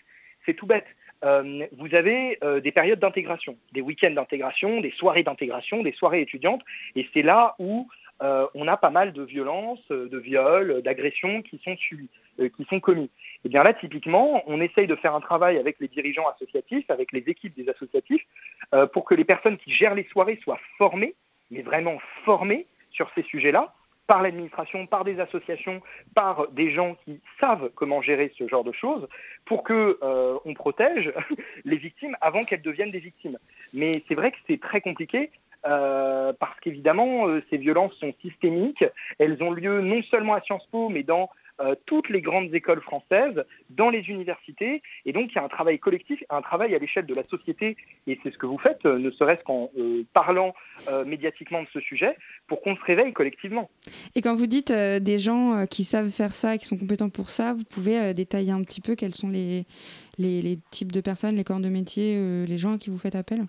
[0.47, 0.87] C'est tout bête.
[1.25, 6.23] Euh, vous avez euh, des périodes d'intégration, des week-ends d'intégration, des soirées d'intégration, des soirées
[6.23, 6.63] étudiantes,
[6.95, 7.89] et c'est là où
[8.21, 12.11] on a pas mal de violences, de viols, d'agressions qui sont subies,
[12.57, 13.05] qui sont commis.
[13.05, 16.89] Et eh bien là, typiquement, on essaye de faire un travail avec les dirigeants associatifs,
[16.91, 18.25] avec les équipes des associatifs,
[18.93, 21.15] pour que les personnes qui gèrent les soirées soient formées,
[21.51, 23.73] mais vraiment formées sur ces sujets-là,
[24.09, 25.83] par l'administration, par des associations,
[26.15, 29.07] par des gens qui savent comment gérer ce genre de choses,
[29.45, 31.13] pour qu'on euh, protège
[31.65, 33.39] les victimes avant qu'elles deviennent des victimes.
[33.75, 35.31] Mais c'est vrai que c'est très compliqué.
[35.67, 38.85] Euh, parce qu'évidemment, euh, ces violences sont systémiques.
[39.19, 41.29] Elles ont lieu non seulement à Sciences Po, mais dans
[41.61, 44.83] euh, toutes les grandes écoles françaises, dans les universités.
[45.05, 47.77] Et donc, il y a un travail collectif, un travail à l'échelle de la société.
[48.07, 49.71] Et c'est ce que vous faites, euh, ne serait-ce qu'en
[50.13, 50.55] parlant
[51.07, 52.17] médiatiquement de ce sujet,
[52.47, 53.69] pour qu'on se réveille collectivement.
[54.15, 57.53] Et quand vous dites des gens qui savent faire ça, qui sont compétents pour ça,
[57.53, 59.65] vous pouvez détailler un petit peu quels sont les,
[60.19, 63.45] les, types de personnes, les corps de métier, les gens à qui vous faites appel?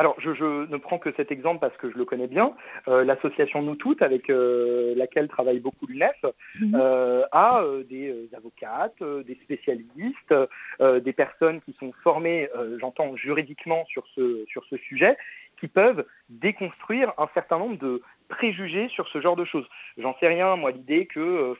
[0.00, 0.30] Alors, je,
[0.66, 2.54] ne prends que cet exemple parce que je le connais bien.
[2.88, 6.16] Euh, l'association Nous Toutes, avec euh, laquelle travaille beaucoup l'UNEF,
[6.58, 6.74] mhm.
[6.74, 10.34] euh, a des avocates, des spécialistes,
[10.80, 15.18] des personnes qui sont formées, j'entends juridiquement sur ce, sur ce sujet,
[15.60, 19.68] qui peuvent déconstruire un certain nombre de préjugés sur ce genre de choses.
[19.98, 21.54] J'en sais rien, moi, l'idée que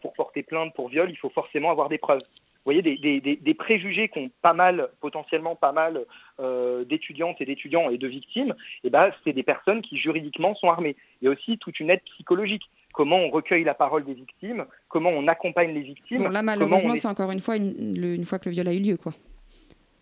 [0.00, 2.22] pour porter plainte pour viol, il faut forcément avoir des preuves
[2.72, 6.04] voyez, des, préjugés qu'ont pas mal, potentiellement pas mal
[6.40, 8.54] euh, d'étudiantes et d'étudiants et de victimes,
[8.84, 10.96] et eh ben, c'est des personnes qui juridiquement sont armées.
[11.20, 12.70] Il y a aussi toute une aide psychologique.
[12.92, 16.18] Comment on recueille la parole des victimes, comment on accompagne les victimes.
[16.18, 18.96] Bon, là, malheureusement, c'est encore une fois une, fois que le viol a eu lieu,
[18.96, 19.12] quoi.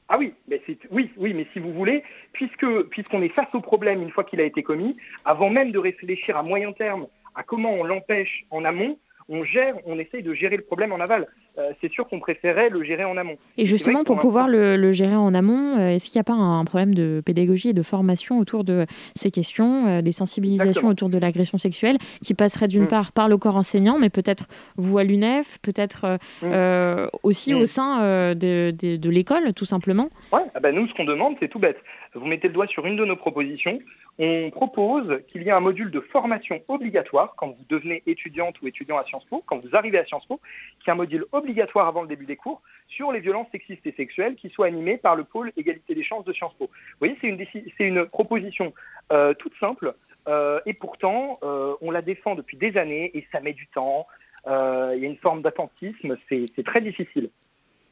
[0.09, 4.02] Ah oui, mais oui, oui, mais si vous voulez, puisque puisqu'on est face au problème
[4.02, 7.72] une fois qu'il a été commis, avant même de réfléchir à moyen terme à comment
[7.72, 8.98] on l'empêche en amont,
[9.29, 11.26] on gère, on essaye de gérer le problème en aval.
[11.59, 13.38] Euh, c'est sûr qu'on préférait le gérer en amont.
[13.57, 16.64] Et justement, pour pouvoir le, gérer en amont, euh, est-ce qu'il n'y a pas un,
[16.64, 21.19] problème de pédagogie et de formation autour de ces questions, euh, des sensibilisations autour de
[21.19, 22.88] l'agression sexuelle, qui passerait d'une mm.
[22.88, 27.09] part par le corps enseignant, mais peut-être vous à l'UNEF, peut-être mm.
[27.23, 27.57] aussi mm.
[27.57, 30.11] au sein de, l'école, tout simplement?
[30.33, 31.79] Oui, ah bah, nous, ce qu'on demande, c'est tout bête.
[32.14, 33.79] Vous mettez le doigt sur une de nos propositions,
[34.18, 38.66] on propose qu'il y ait un module de formation obligatoire quand vous devenez étudiante ou
[38.66, 40.40] étudiant à Sciences Po, quand vous arrivez à Sciences Po,
[40.81, 43.92] qui est un module obligatoire avant le début des cours sur les violences sexistes et
[43.92, 46.66] sexuelles qui soit animé par le pôle égalité des chances de Sciences Po.
[46.66, 48.72] Vous voyez, c'est une, proposition
[49.12, 49.94] euh, toute simple
[50.29, 54.07] euh, et pourtant euh, on la défend depuis des années et ça met du temps.
[54.48, 57.31] Il y a une forme d'attentisme, c'est très difficile.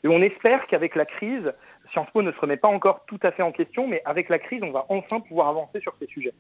[0.05, 1.51] Et on espère qu'avec la crise,
[1.95, 4.41] Sciences Po ne se remet pas encore tout à fait en question, mais avec la
[4.41, 6.35] crise, on va enfin pouvoir avancer sur ces sujets.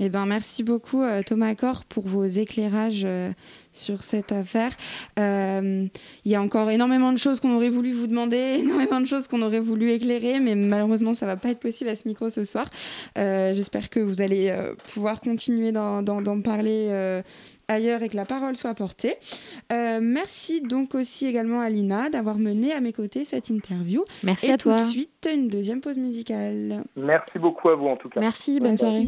[0.00, 3.30] Eh ben, merci beaucoup euh, Thomas Accor pour vos éclairages euh,
[3.72, 4.72] sur cette affaire.
[5.18, 5.86] Euh,
[6.24, 9.28] il y a encore énormément de choses qu'on aurait voulu vous demander, énormément de choses
[9.28, 12.44] qu'on aurait voulu éclairer, mais malheureusement ça va pas être possible à ce micro ce
[12.44, 12.66] soir.
[13.16, 14.54] J'espère que vous allez
[14.92, 17.22] pouvoir continuer d'en parler
[17.68, 19.14] ailleurs et que la parole soit portée.
[19.70, 24.04] merci donc aussi également à Lina d'avoir mené à mes côtés cette interview.
[24.22, 24.74] Merci à toi.
[24.74, 26.84] Et tout de suite, une deuxième pause musicale.
[26.96, 28.20] Merci beaucoup à vous en tout cas.
[28.20, 29.06] Merci, bonne soirée.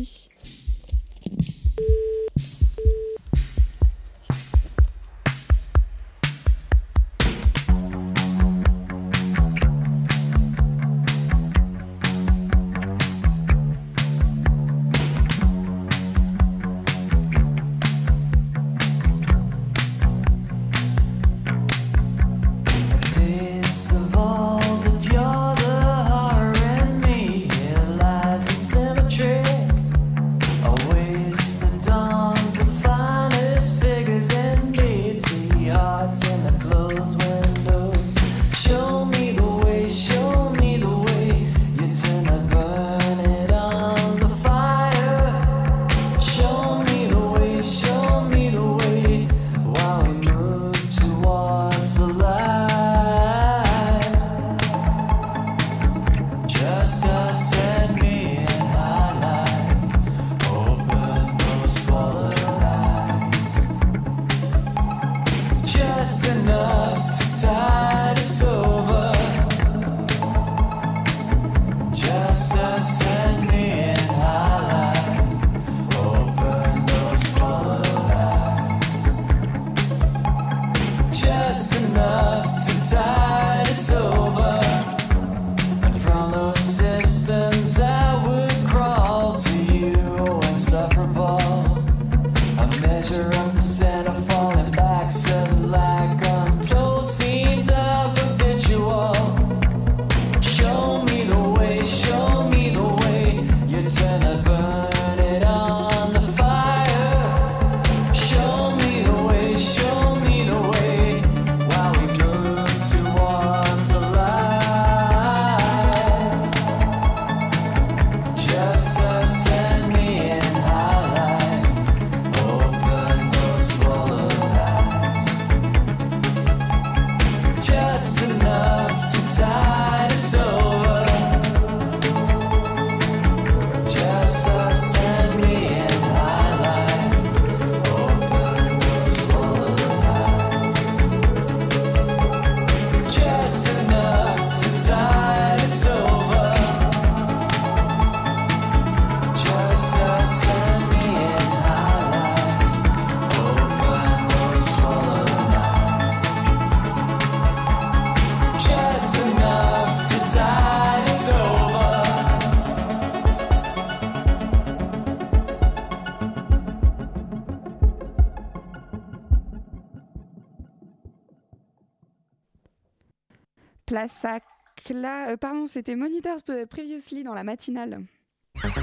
[174.84, 175.30] Cla...
[175.30, 178.04] euh, pardon, c'était Monitors Previously dans la matinale.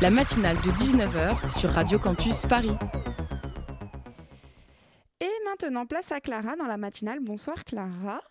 [0.02, 2.76] La matinale de 19h sur Radio Campus Paris.
[5.74, 7.18] Maintenant, place à Clara dans la matinale.
[7.20, 8.22] Bonsoir Clara.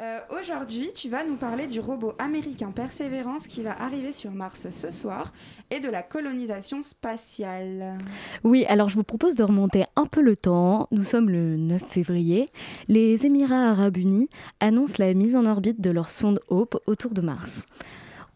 [0.00, 4.66] Euh, Aujourd'hui, tu vas nous parler du robot américain Perseverance qui va arriver sur Mars
[4.72, 5.32] ce soir
[5.70, 7.98] et de la colonisation spatiale.
[8.42, 10.88] Oui, alors je vous propose de remonter un peu le temps.
[10.90, 12.50] Nous sommes le 9 février.
[12.88, 14.28] Les Émirats arabes unis
[14.58, 17.62] annoncent la mise en orbite de leur sonde Hope autour de Mars.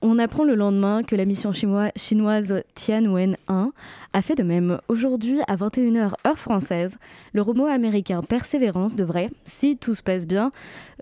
[0.04, 3.70] On apprend le lendemain que la mission chinois- chinoise Tianwen-1
[4.12, 4.80] a fait de même.
[4.88, 6.98] Aujourd'hui, à 21h heure française,
[7.32, 10.50] le robot américain Perseverance devrait, si tout se passe bien,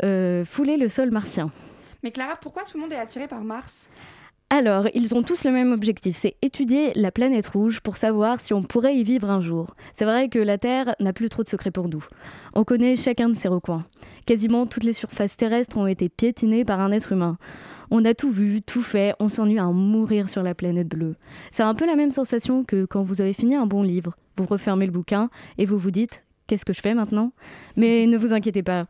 [0.05, 1.51] euh, fouler le sol martien.
[2.03, 3.89] Mais Clara, pourquoi tout le monde est attiré par Mars?
[4.53, 8.53] Alors, ils ont tous le même objectif, c'est étudier la planète rouge pour savoir si
[8.53, 9.77] on pourrait y vivre un jour.
[9.93, 12.05] C'est vrai que la Terre n'a plus trop de secrets pour nous.
[12.55, 13.85] On connaît chacun de ses recoins.
[14.27, 17.39] Quasiment toutes les surfaces terrestres ont été piétinées par un être humain.
[17.93, 21.17] On a tout vu, tout fait, on s'ennuie à mourir sur la planète bleue.
[21.51, 24.17] C'est un peu la même sensation que quand vous avez fini un bon livre.
[24.37, 25.29] Vous refermez le bouquin
[25.59, 27.33] et vous vous dites Qu'est-ce que je fais maintenant?
[27.77, 28.87] Mais ne vous inquiétez pas.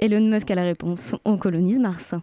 [0.00, 1.16] Elon Musk a la réponse.
[1.24, 2.14] On colonise Mars.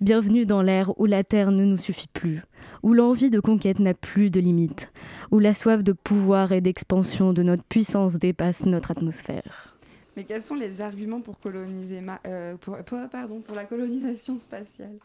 [0.00, 2.42] Bienvenue dans l'ère où la Terre ne nous suffit plus,
[2.82, 4.92] où l'envie de conquête n'a plus de limites,
[5.32, 9.75] où la soif de pouvoir et d'expansion de notre puissance dépasse notre atmosphère.
[10.16, 12.76] Mais quels sont les arguments pour coloniser euh, pour,
[13.12, 14.96] pardon, pour la colonisation spatiale?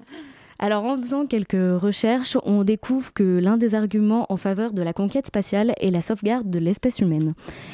[0.57, 4.93] Alors en faisant quelques recherches, on découvre que l'un des arguments en faveur de la
[4.93, 7.34] conquête spatiale est la sauvegarde de l'espèce humaine.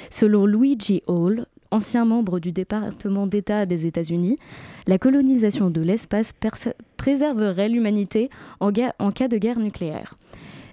[0.10, 4.38] Selon Luigi Hall, ancien membre du département d'État des États-Unis,
[4.88, 6.34] la colonisation de l'espace
[6.98, 10.16] préserverait l'humanité en cas de guerre nucléaire.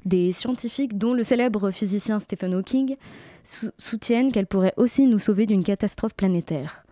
[0.06, 2.96] Des scientifiques, dont le célèbre physicien Stephen Hawking,
[3.45, 6.84] sou- soutiennent qu'elle pourrait aussi nous sauver d'une catastrophe planétaire.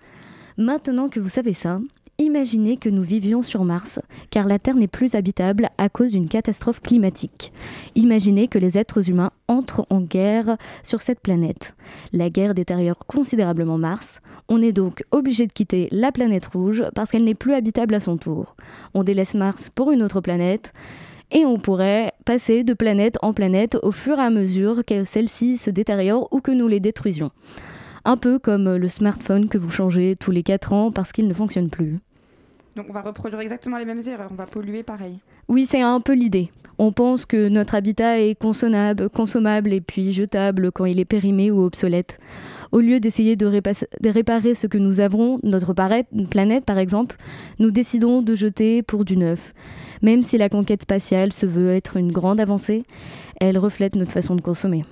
[0.59, 1.81] Maintenant que vous savez ça,
[2.19, 3.99] imaginez que nous vivions sur Mars,
[4.31, 7.53] car la Terre n'est plus habitable à cause d'une catastrophe climatique.
[7.95, 11.75] Imaginez que les êtres humains entrent en guerre sur cette planète.
[12.13, 14.21] La guerre détériore considérablement Mars.
[14.49, 18.01] On est donc obligé de quitter la planète rouge parce qu'elle n'est plus habitable à
[18.01, 18.55] son tour.
[18.95, 20.73] On délaisse Mars pour une autre planète.
[21.35, 25.57] Et on pourrait passer de planète en planète au fur et à mesure que celles-ci
[25.57, 27.31] se détériorent ou que nous les détruisions.
[28.05, 31.35] Un peu comme le smartphone que vous changez tous les 4 ans parce qu'il ne
[31.35, 31.99] fonctionne plus.
[32.77, 35.19] Donc on va reproduire exactement les mêmes erreurs, on va polluer pareil.
[35.49, 36.51] Oui, c'est un peu l'idée.
[36.79, 41.51] On pense que notre habitat est consommable, consommable et puis jetable quand il est périmé
[41.51, 42.19] ou obsolète.
[42.73, 47.17] Au lieu d'essayer de, répa- de réparer ce que nous avons, notre planète par exemple,
[47.59, 49.53] nous décidons de jeter pour du neuf.
[50.01, 52.85] Même si la conquête spatiale se veut être une grande avancée,
[53.41, 54.85] elle reflète notre façon de consommer.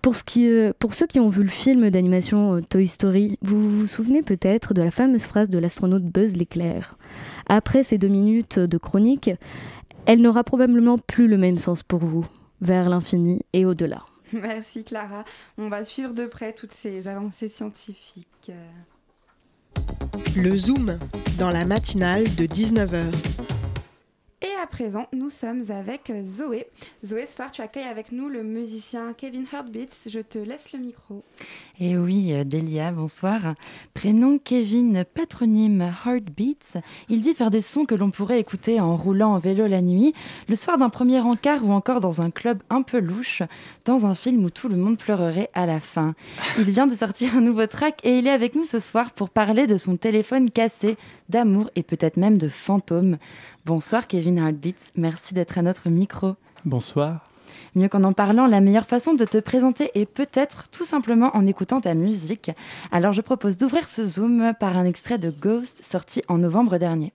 [0.00, 3.86] Pour, euh, pour ceux qui ont vu le film d'animation euh, Toy Story, vous vous
[3.86, 6.96] souvenez peut-être de la fameuse phrase de l'astronaute Buzz l'éclair.
[7.48, 9.30] Après ces deux minutes de chronique,
[10.06, 12.24] elle n'aura probablement plus le même sens pour vous,
[12.62, 14.04] vers l'infini et au-delà.
[14.32, 15.24] Merci Clara.
[15.56, 18.52] On va suivre de près toutes ces avancées scientifiques.
[20.36, 20.98] Le Zoom,
[21.38, 23.67] dans la matinale de 19h.
[24.40, 26.68] Et à présent, nous sommes avec Zoé.
[27.04, 30.08] Zoé, ce soir, tu accueilles avec nous le musicien Kevin Heartbeats.
[30.08, 31.24] Je te laisse le micro.
[31.80, 33.54] Et oui, euh, Delia, bonsoir.
[33.94, 36.80] Prénom Kevin, patronyme Heartbeats.
[37.08, 40.14] Il dit faire des sons que l'on pourrait écouter en roulant en vélo la nuit,
[40.48, 43.42] le soir d'un premier encart ou encore dans un club un peu louche,
[43.86, 46.14] dans un film où tout le monde pleurerait à la fin.
[46.58, 49.30] Il vient de sortir un nouveau track et il est avec nous ce soir pour
[49.30, 50.96] parler de son téléphone cassé,
[51.28, 53.18] d'amour et peut-être même de fantômes.
[53.68, 56.36] Bonsoir Kevin Heartbeats, merci d'être à notre micro.
[56.64, 57.28] Bonsoir.
[57.74, 61.46] Mieux qu'en en parlant, la meilleure façon de te présenter est peut-être tout simplement en
[61.46, 62.50] écoutant ta musique.
[62.92, 67.12] Alors je propose d'ouvrir ce zoom par un extrait de Ghost sorti en novembre dernier.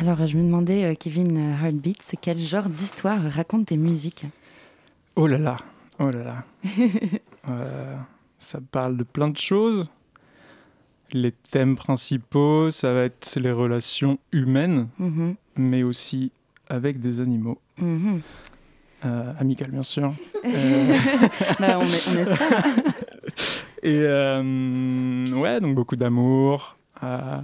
[0.00, 4.24] Alors je me demandais, euh, Kevin Heartbeats, quel genre d'histoire racontent tes musiques
[5.16, 5.56] Oh là là,
[5.98, 6.44] oh là là.
[7.48, 7.96] Euh,
[8.38, 9.88] ça parle de plein de choses.
[11.10, 16.32] Les thèmes principaux, ça va être les relations humaines, Mhm, mais aussi
[16.68, 17.58] avec des animaux.
[17.78, 18.20] mhm.
[19.06, 20.12] Euh, amical, bien sûr.
[20.44, 20.94] Euh,
[21.58, 22.64] Bah, on, est- on espère.
[23.82, 24.02] Et
[25.40, 27.40] ouais, donc beaucoup d'amour, euh,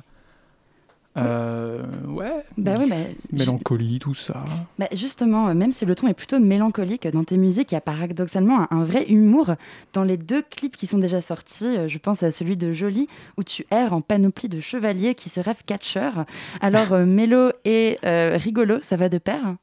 [1.17, 2.45] Euh, ouais.
[2.59, 2.97] Bah oui, bah,
[3.33, 4.45] Mélancolie, tout ça.
[4.79, 7.79] Bah justement, euh, même si le ton est plutôt mélancolique dans tes musiques, il y
[7.79, 9.55] a paradoxalement un, un vrai humour
[9.95, 11.79] dans les deux clips qui sont déjà sortis.
[11.79, 13.09] Euh, Je pense à celui de Jolie,
[13.39, 16.27] où tu erres en panoplie de chevaliers qui se rêvent catcheurs.
[16.61, 19.57] Alors, euh, mélo et euh, rigolo, ça va de pair?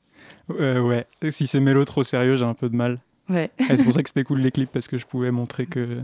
[0.50, 1.06] Euh, ouais.
[1.30, 3.00] Si c'est mélo trop sérieux, j'ai un peu de mal.
[3.30, 3.52] Ouais.
[3.68, 6.00] C'est pour ça que c'était cool les clips, parce que je pouvais montrer que.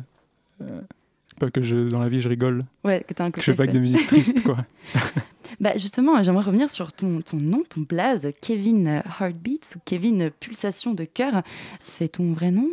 [1.39, 2.65] Pas que je, dans la vie je rigole.
[2.83, 4.57] Ouais, que t'as un Que je fais pas que côté de musique triste, quoi.
[5.59, 10.93] Bah justement, j'aimerais revenir sur ton, ton nom, ton blaze, Kevin Heartbeats ou Kevin Pulsation
[10.93, 11.41] de cœur.
[11.81, 12.69] C'est ton vrai nom?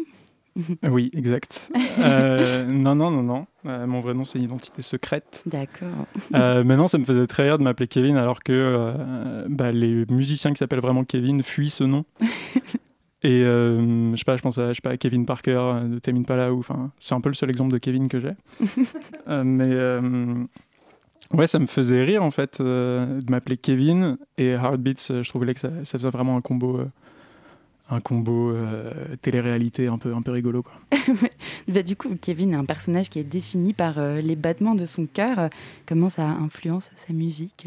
[0.83, 1.71] Oui, exact.
[1.99, 3.47] Euh, non, non, non, non.
[3.67, 5.43] Euh, mon vrai nom, c'est une identité secrète.
[5.47, 6.07] D'accord.
[6.35, 10.05] Euh, maintenant, ça me faisait très rire de m'appeler Kevin, alors que euh, bah, les
[10.09, 12.05] musiciens qui s'appellent vraiment Kevin fuient ce nom.
[13.27, 15.89] Et euh, je sais pas, je pense à, je sais pas, à Kevin Parker euh,
[15.89, 18.35] de Tame Impala, ou enfin, c'est un peu le seul exemple de Kevin que j'ai.
[19.29, 20.45] Euh, mais euh,
[21.33, 25.23] ouais, ça me faisait rire en fait de m'appeler Kevin et Heartbeats.
[25.23, 26.81] Je trouvais que ça, ça faisait vraiment un combo,
[27.91, 28.55] un combo
[29.23, 30.75] télé-réalité un peu, un peu rigolo quoi.
[31.69, 35.07] Bah, du coup, Kevin est un personnage qui est défini par les battements de son
[35.07, 35.51] cœur.
[35.87, 37.67] Comment ça influence sa musique?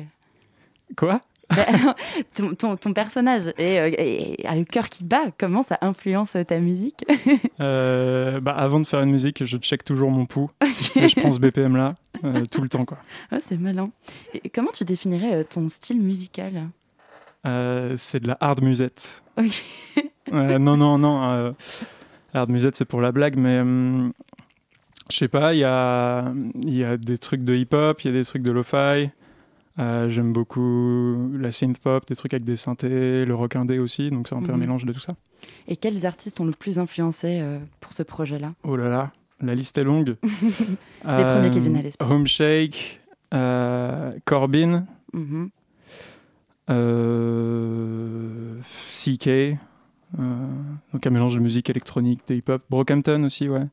[0.96, 1.20] Quoi?
[2.36, 5.24] ton, ton- ton personnage est, euh, a le cœur qui bat.
[5.38, 7.06] Comment ça influence ta musique
[7.62, 10.50] Euh, bah, avant de faire une musique, je check toujours mon pouls
[10.96, 13.00] et je prends ce BPM là euh, tout le temps quoi.
[13.32, 13.90] Ah, C'est malin.
[14.34, 16.70] Et comment tu définirais ton style musical
[17.46, 19.24] Euh, c'est de la hard musette.
[19.38, 19.64] Ok.
[20.34, 21.54] Euh, non, non, non.
[22.34, 24.14] hard musette, c'est pour la blague, mais hum,
[25.12, 26.32] je sais pas, il y a,
[26.62, 29.10] il y a des trucs de hip-hop, il y a des trucs de lo-fi.
[29.80, 34.28] Euh, J'aime beaucoup la synth-pop, des trucs avec des synthés, le rock indé aussi, donc
[34.28, 34.60] c'est un peu un Mhm.
[34.60, 35.14] mélange de tout ça.
[35.70, 38.54] Et quels artistes t'ont le plus influencé euh, pour ce projet-là?
[38.64, 39.12] Oh là là,
[39.42, 40.18] la liste est longue.
[41.06, 42.06] Les premiers qui viennent à l'esprit.
[42.12, 43.00] Home Shake,
[43.34, 45.50] euh, Corbin, Mhm.
[46.70, 48.56] euh,
[48.92, 49.56] CK, euh,
[50.94, 53.66] donc un mélange de musique électronique, de hip-hop, Brockhampton aussi, ouais.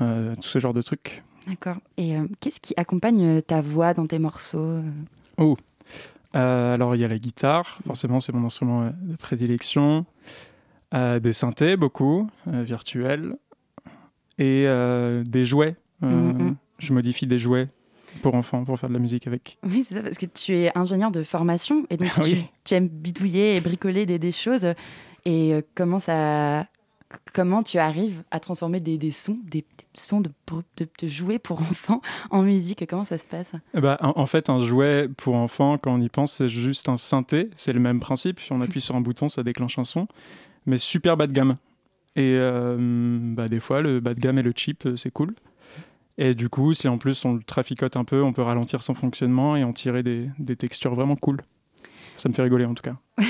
[0.00, 1.22] Euh, tout ce genre de trucs.
[1.46, 1.76] D'accord.
[1.96, 4.82] Et euh, qu'est-ce qui accompagne euh, ta voix dans tes morceaux euh?
[5.38, 5.56] Oh,
[6.34, 10.06] Euh, alors il y a la guitare, forcément c'est mon instrument de prédilection,
[10.94, 13.34] Euh, des synthés beaucoup, virtuels,
[14.38, 14.66] et
[15.26, 15.76] des jouets.
[16.02, 16.56] Euh, Mhm.
[16.78, 17.68] Je modifie des jouets
[18.22, 19.56] pour enfants pour faire de la musique avec.
[19.62, 22.44] Oui, c'est ça, parce que tu es ingénieur de formation et donc tu, Oui.
[22.64, 24.66] tu aimes bidouiller et bricoler des, des choses.
[25.24, 26.66] Et comment ça.
[27.32, 30.30] Comment tu arrives à transformer des, des sons, des, des sons de,
[30.76, 32.00] de, de jouets pour enfants
[32.30, 33.52] en musique Comment ça se passe?
[33.74, 36.96] Ben, en, en fait, un jouet pour enfants, quand on y pense, c'est juste un
[36.96, 37.50] synthé.
[37.56, 38.40] C'est le même principe.
[38.40, 40.08] Si on appuie sur un bouton, ça déclenche un son.
[40.66, 41.56] Mais super bas de gamme.
[42.14, 45.34] Et euh, bah, des fois, le bas de gamme et le cheap, euh, c'est cool.
[46.18, 48.94] Et du coup, si en plus on le traficote un peu, on peut ralentir son
[48.94, 51.38] fonctionnement et en tirer des, des textures vraiment cool.
[52.16, 52.96] Ça me fait rigoler en tout cas.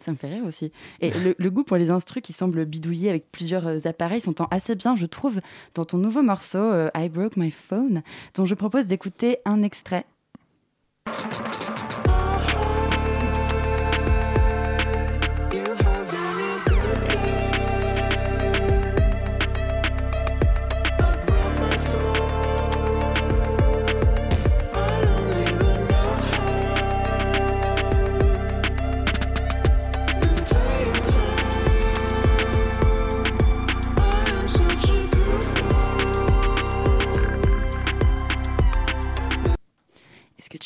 [0.00, 0.72] Ça me fait rire aussi.
[1.00, 4.74] Et le, goût pour les instrus qui semblent bidouiller avec plusieurs euh, appareils s'entend assez
[4.74, 5.40] bien, je trouve,
[5.74, 8.02] dans ton nouveau morceau euh, I Broke My Phone,
[8.34, 10.04] dont je propose d'écouter un extrait.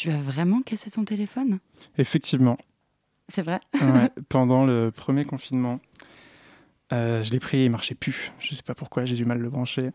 [0.01, 1.59] Tu as vraiment cassé ton téléphone?
[1.98, 2.57] Effectivement,
[3.28, 3.61] C'est vrai?
[3.74, 5.78] Ouais, pendant le premier confinement,
[6.92, 8.32] euh, je l'ai pris et il marchait plus.
[8.38, 9.90] Je sais pas pourquoi, j'ai du mal à le brancher.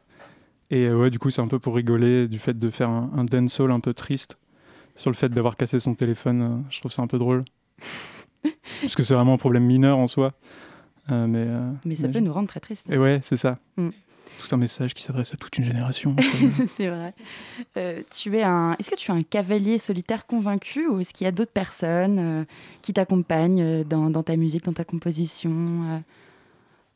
[0.69, 3.09] Et euh, ouais, du coup, c'est un peu pour rigoler du fait de faire un,
[3.15, 4.37] un dancehall un peu triste
[4.95, 6.41] sur le fait d'avoir cassé son téléphone.
[6.41, 7.43] euh, je trouve ça un peu drôle.
[8.81, 10.33] Parce que c'est vraiment un problème mineur en soi.
[11.09, 11.47] Mais,
[11.85, 12.89] Mais ça peut nous rendre très tristes.
[12.89, 13.57] Et ouais, c'est ça.
[13.77, 13.89] Mm.
[14.39, 16.15] Tout un message qui s'adresse à toute une génération.
[16.67, 17.13] c'est vrai.
[17.77, 18.75] Euh, tu es un.
[18.79, 22.19] Est-ce que tu es un cavalier solitaire convaincu ou est-ce qu'il y a d'autres personnes
[22.19, 22.45] euh,
[22.81, 25.99] qui t'accompagnent euh, dans, dans ta musique, dans ta composition euh,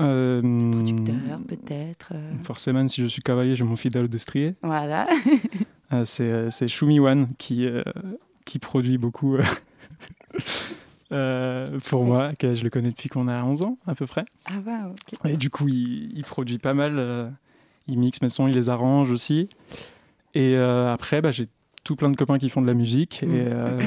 [0.01, 2.09] Euh, Producteur, peut-être.
[2.13, 4.55] euh, Forcément, si je suis cavalier, j'ai mon fidèle destrier.
[4.61, 5.07] Voilà.
[5.91, 7.81] Euh, c'est euh, c'est Shumi One qui, euh,
[8.45, 9.37] qui produit beaucoup
[11.11, 14.25] euh, pour moi, que je le connais depuis qu'on a 11 ans à peu près.
[14.45, 15.19] ah, waouh, ok.
[15.29, 16.95] Et du coup, il, il produit pas mal.
[16.99, 17.29] euh,
[17.87, 19.49] il mixe mes sons, il les arrange aussi.
[20.35, 21.47] Et euh, après, bah, j'ai
[21.83, 23.23] tout plein de copains qui font de la musique.
[23.25, 23.35] Mm.
[23.35, 23.81] Et euh,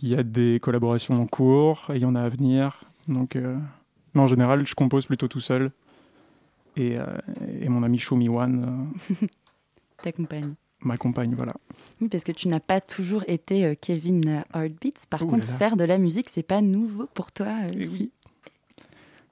[0.00, 2.84] il y a des collaborations en cours et il y en a à venir.
[3.08, 3.36] Donc,
[4.14, 5.70] non, en général, je compose plutôt tout seul.
[6.76, 6.96] Et,
[7.60, 8.90] et mon ami Shumi One,
[10.02, 10.54] T'accompagne.
[10.84, 11.54] Ma compagne, voilà.
[12.00, 15.06] Oui, parce que tu n'as pas toujours été euh, Kevin Heartbeats.
[15.10, 17.48] Par Ouh contre, là faire de la musique, c'est pas nouveau pour toi.
[17.64, 17.90] euh, Eh si.
[17.92, 18.10] oui.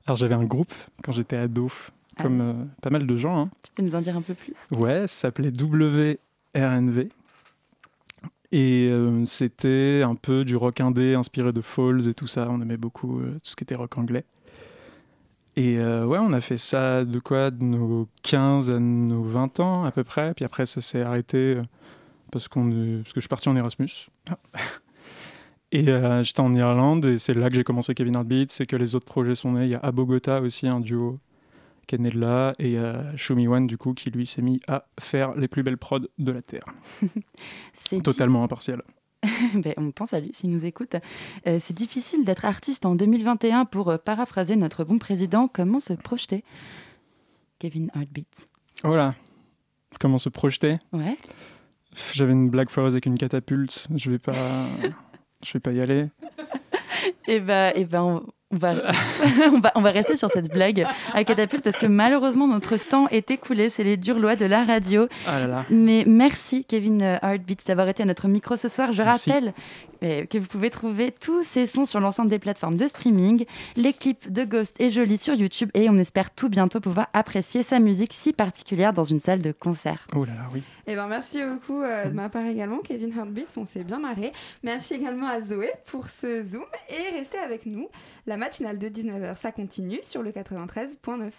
[0.06, 0.72] Alors j'avais un groupe
[1.04, 1.68] quand j'étais ado,
[2.16, 3.38] Ah comme euh, pas mal de gens.
[3.38, 3.50] hein.
[3.64, 4.54] Tu peux nous en dire un peu plus?
[4.70, 7.08] Ouais, ça s'appelait WRNV.
[8.52, 8.90] Et
[9.26, 12.48] c'était un peu du rock indé inspiré de Falls et tout ça.
[12.50, 14.24] On aimait beaucoup tout ce qui était rock anglais.
[15.56, 17.50] Et euh, ouais, on a fait ça de quoi?
[17.50, 20.32] De nos 15 à nos 20 ans à peu près.
[20.34, 21.62] Puis après, ça s'est arrêté euh,
[22.30, 22.70] parce, qu'on
[23.02, 24.08] parce que je suis parti en Erasmus.
[25.72, 28.50] Et euh, j'étais en Irlande et c'est là que j'ai commencé Kevin Heartbeat.
[28.50, 29.66] C'est que les autres projets sont nés.
[29.66, 31.20] Il y a à Bogota aussi un duo
[31.86, 32.54] qui est né de là.
[32.58, 35.62] Et euh, Show Me One, du coup, qui lui s'est mis à faire les plus
[35.62, 36.64] belles prods de la Terre.
[37.72, 38.82] C'est Totalement impartial.
[39.54, 40.96] Ben, on pense à lui s'il nous écoute.
[41.46, 45.48] Euh, c'est difficile d'être artiste en 2021 pour euh, paraphraser notre bon président.
[45.48, 46.44] Comment se projeter?
[47.58, 48.46] Kevin Heartbeats.
[48.82, 49.14] Voilà.
[49.98, 50.78] Comment se projeter?
[50.92, 51.16] Ouais.
[52.14, 53.88] J'avais une blague foireuse avec une catapulte.
[53.94, 54.32] Je vais pas,
[55.44, 56.06] je vais pas y aller.
[57.26, 58.22] Et ben, et ben,
[58.52, 58.74] on va,
[59.52, 60.84] on, va, on va rester sur cette blague
[61.14, 63.68] à catapulte parce que malheureusement notre temps est écoulé.
[63.68, 65.06] C'est les dures lois de la radio.
[65.26, 65.64] Ah là là.
[65.70, 68.92] Mais merci Kevin Heartbeats d'avoir été à notre micro ce soir.
[68.92, 69.30] Je Merci.
[69.30, 69.52] rappelle
[70.00, 73.44] que vous pouvez trouver tous ces sons sur l'ensemble des plateformes de streaming,
[73.76, 77.62] les clips de Ghost et Jolie sur YouTube et on espère tout bientôt pouvoir apprécier
[77.62, 80.06] sa musique si particulière dans une salle de concert.
[80.14, 80.62] Oh là là, oui.
[80.86, 84.32] Eh ben, merci beaucoup euh, de ma part également, Kevin Heartbeats, on s'est bien marré.
[84.62, 87.88] Merci également à Zoé pour ce Zoom et restez avec nous.
[88.26, 91.30] La matinale de 19h, ça continue sur le 93.9.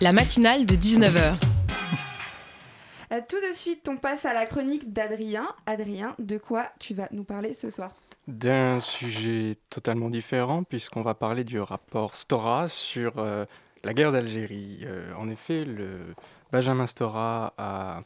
[0.00, 1.36] La matinale de 19h.
[3.14, 5.46] Euh, tout de suite, on passe à la chronique d'Adrien.
[5.66, 7.92] Adrien, de quoi tu vas nous parler ce soir
[8.26, 13.44] D'un sujet totalement différent, puisqu'on va parler du rapport Stora sur euh,
[13.84, 14.80] la guerre d'Algérie.
[14.82, 15.66] Euh, en effet,
[16.50, 18.02] Benjamin Stora a,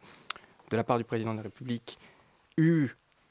[0.70, 1.98] de la part du président de la République,
[2.56, 2.90] eu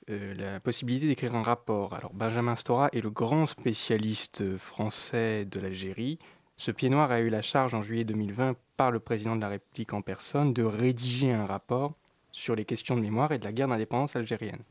[0.10, 1.94] la possibilité d'écrire un rapport.
[1.94, 6.18] Alors, Benjamin Stora est le grand spécialiste français de l'Algérie.
[6.60, 9.48] Ce pied noir a eu la charge en juillet 2020 par le président de la
[9.48, 11.94] République en personne de rédiger un rapport
[12.32, 14.64] sur les questions de mémoire et de la guerre d'indépendance algérienne.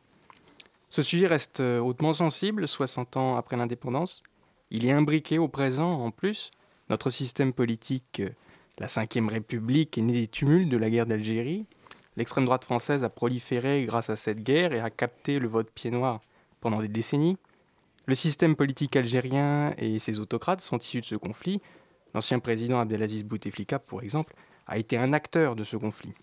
[0.88, 4.24] Ce sujet reste euh, hautement sensible 60 ans après l'indépendance.
[4.70, 6.50] Il est imbriqué au présent en plus.
[6.90, 8.30] Notre système politique, euh,
[8.78, 11.66] la Ve République, est né des tumultes de la guerre d'Algérie.
[12.16, 15.92] L'extrême droite française a proliféré grâce à cette guerre et a capté le vote pied
[15.92, 16.20] noir
[16.60, 17.36] pendant des décennies.
[18.06, 21.60] Le système politique algérien et ses autocrates sont issus de ce conflit.
[22.14, 24.34] L'ancien président Abdelaziz Bouteflika, pour exemple,
[24.66, 26.14] a été un acteur de ce conflit.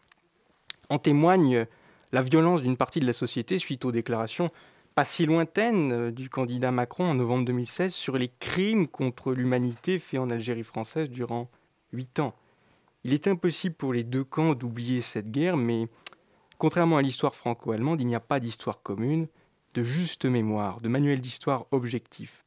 [0.90, 1.66] En témoigne
[2.14, 4.50] la violence d'une partie de la société suite aux déclarations
[4.96, 9.98] pas si lointaines euh, du candidat Macron en novembre 2016 sur les crimes contre l'humanité
[9.98, 11.50] faits en Algérie française durant
[11.92, 12.36] huit ans.
[13.04, 15.88] Il est impossible pour les deux camps d'oublier cette guerre, mais
[16.60, 19.28] contrairement à l'histoire franco-allemande, il n'y a pas d'histoire commune,
[19.74, 22.44] de juste mémoire, de manuel d'histoire objectif.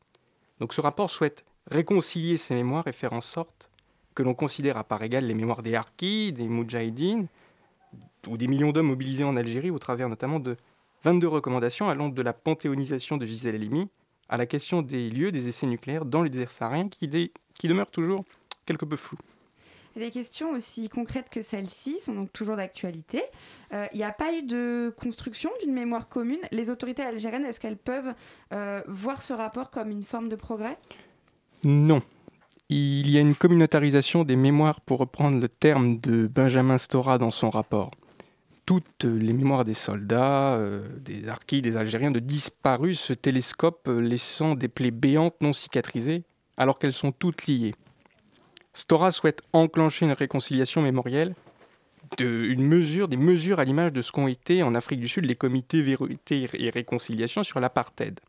[0.61, 3.71] Donc ce rapport souhaite réconcilier ces mémoires et faire en sorte
[4.15, 7.27] que l'on considère à part égale les mémoires des Harkis, des Moudjahidines,
[8.29, 10.57] ou des millions d'hommes mobilisés en Algérie au travers notamment de
[11.05, 13.89] 22 recommandations allant de la panthéonisation de Gisèle Halimi
[14.29, 17.69] à la question des lieux des essais nucléaires dans le désert saharien qui, dé- qui
[17.69, 18.25] demeure toujours
[18.65, 19.17] quelque peu flou.
[19.97, 23.23] Les questions aussi concrètes que celles-ci sont donc toujours d'actualité.
[23.73, 26.39] Euh, Il n'y a pas eu de construction d'une mémoire commune.
[26.53, 28.13] Les autorités algériennes, est-ce qu'elles peuvent
[28.53, 30.77] euh, voir ce rapport comme une forme de progrès?
[31.65, 32.03] Non.
[32.69, 37.31] Il y a une communautarisation des mémoires pour reprendre le terme de Benjamin Stora dans
[37.31, 37.93] son rapport.
[38.67, 44.01] Toutes les mémoires des soldats, euh, des harkis, des Algériens de disparus se télescopent euh,
[44.01, 46.25] laissant des plaies béantes non cicatrisées
[46.59, 47.75] alors qu'elles sont toutes liées.
[48.77, 51.35] Stora souhaite enclencher une réconciliation mémorielle,
[52.21, 55.35] une mesure, des mesures à l'image de ce qu'ont été en Afrique du Sud les
[55.35, 58.21] comités vérité et réconciliation sur l'apartheid.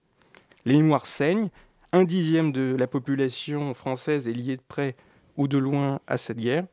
[0.63, 1.49] Les mémoires saignent,
[1.91, 4.95] un dixième de la population française est liée de près
[5.35, 6.65] ou de loin à cette guerre.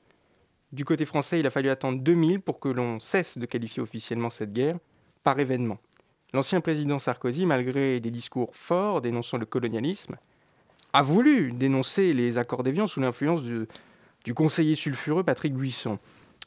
[0.73, 4.31] Du côté français, il a fallu attendre 2000 pour que l'on cesse de qualifier officiellement
[4.31, 4.79] cette guerre
[5.25, 5.79] par événement.
[6.33, 10.17] L'ancien président Sarkozy, malgré des discours forts dénonçant le colonialisme,
[10.95, 15.99] a voulu dénoncer les accords d'Évian sous l'influence du, conseiller sulfureux Patrick Buisson.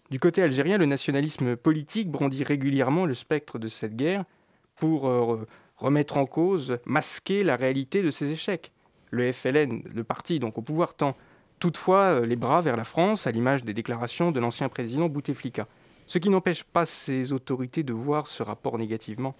[0.10, 4.24] Du côté algérien, le nationalisme politique brandit régulièrement le spectre de cette guerre
[4.78, 5.45] pour euh,
[5.76, 8.72] remettre en cause, masquer la réalité de ces échecs.
[9.12, 11.18] Le FLN, le parti donc au pouvoir, tend
[11.60, 15.68] toutefois euh, les bras vers la France, à l'image des déclarations de l'ancien président Bouteflika.
[16.06, 19.36] Ce qui n'empêche pas ces autorités de voir ce rapport négativement.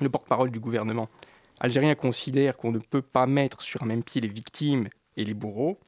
[0.00, 1.10] Le porte-parole du gouvernement
[1.60, 5.34] algérien considère qu'on ne peut pas mettre sur un même pied les victimes et les
[5.34, 5.78] bourreaux.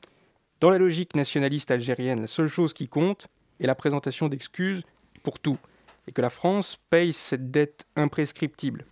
[0.60, 3.28] Dans la logique nationaliste algérienne, la seule chose qui compte
[3.60, 4.82] est la présentation d'excuses
[5.22, 5.58] pour tout.
[6.06, 8.86] et que la France paye cette dette imprescriptible.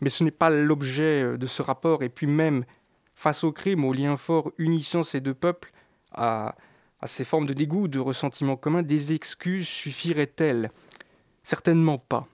[0.00, 2.64] Mais ce n'est pas l'objet de ce rapport, et puis même
[3.14, 5.72] face au crime, aux liens forts unissant ces deux peuples,
[6.12, 6.56] à,
[7.00, 10.70] à ces formes de dégoût, de ressentiment commun, des excuses suffiraient-elles?
[11.42, 12.26] Certainement pas.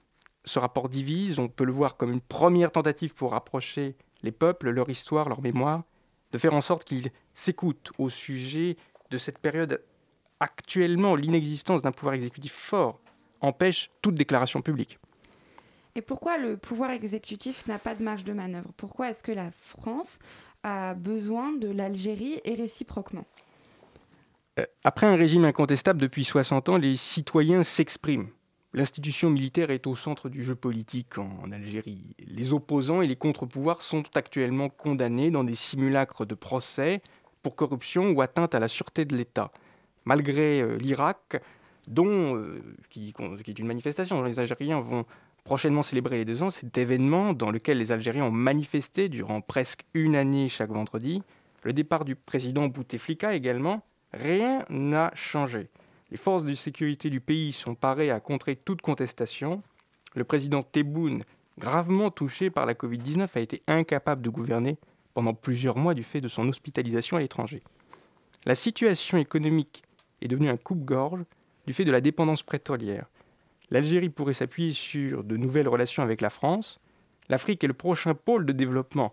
[0.47, 4.71] Ce rapport divise, on peut le voir comme une première tentative pour rapprocher les peuples,
[4.71, 5.83] leur histoire, leur mémoire,
[6.33, 8.77] de faire en sorte qu'ils s'écoutent au sujet
[9.11, 9.83] de cette période
[10.41, 13.01] actuellement l'inexistence d'un pouvoir exécutif fort
[13.41, 14.99] empêche toute déclaration publique.
[15.95, 18.71] Et pourquoi le pouvoir exécutif n'a pas de marge de manœuvre?
[18.77, 20.19] Pourquoi est-ce que la France
[20.63, 23.25] a besoin de l'Algérie et réciproquement?
[24.59, 28.29] Euh, Après un régime incontestable depuis 60 ans, les citoyens s'expriment.
[28.77, 32.15] L'institution militaire est au centre du jeu politique en Algérie.
[32.19, 37.01] Les opposants et les contre-pouvoirs sont actuellement condamnés dans des simulacres de procès
[37.43, 39.51] pour corruption ou atteinte à la sûreté de l'État.
[40.05, 41.41] Malgré euh, l'Irak,
[41.89, 45.07] dont, euh, qui, qui, est une manifestation dont les Algériens vont
[45.43, 49.87] prochainement célébrer les deux ans, cet événement dans lequel les Algériens ont manifesté durant presque
[49.95, 51.23] une année chaque vendredi,
[51.63, 55.71] le départ du président Bouteflika également, rien n'a changé.
[56.11, 59.63] Les forces de sécurité du pays sont parées à contrer toute contestation.
[60.15, 61.25] Le président Tebboune,
[61.59, 64.79] gravement touché par la Covid-19, a été incapable de gouverner
[65.15, 67.63] pendant plusieurs mois du fait de son hospitalisation à l'étranger.
[68.45, 69.83] La situation économique
[70.21, 71.25] est devenue un coupe-gorge
[71.67, 73.07] du fait de la dépendance pétrolière.
[73.71, 76.79] L'Algérie pourrait s'appuyer sur de nouvelles relations avec la France.
[77.29, 79.13] L'Afrique est le prochain pôle de développement.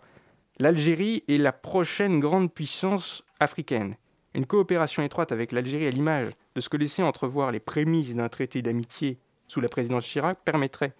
[0.59, 3.95] L'Algérie est la prochaine grande puissance africaine.
[4.33, 8.29] Une coopération étroite avec l'Algérie à l'image de ce que laissaient entrevoir les prémices d'un
[8.29, 10.93] traité d'amitié sous la présidence Chirac permettrait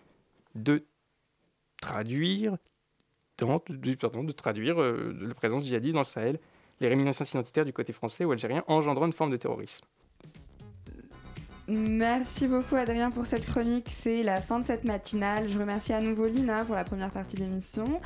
[0.56, 0.86] de
[1.82, 2.58] traduire,
[3.40, 4.34] de, pardon, de
[4.80, 6.40] euh, la présence djihadiste dans le Sahel,
[6.80, 9.86] les réminiscences identitaires du côté français ou algérien engendrant une forme de terrorisme.
[11.68, 13.88] Merci beaucoup Adrien pour cette chronique.
[13.90, 15.50] C'est la fin de cette matinale.
[15.50, 18.02] Je remercie à nouveau Lina pour la première partie de l'émission,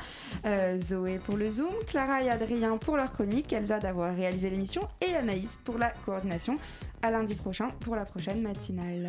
[0.46, 4.82] euh, Zoé pour le Zoom, Clara et Adrien pour leur chronique, Elsa d'avoir réalisé l'émission
[5.00, 6.56] et Anaïs pour la coordination.
[7.02, 9.08] À lundi prochain pour la prochaine matinale.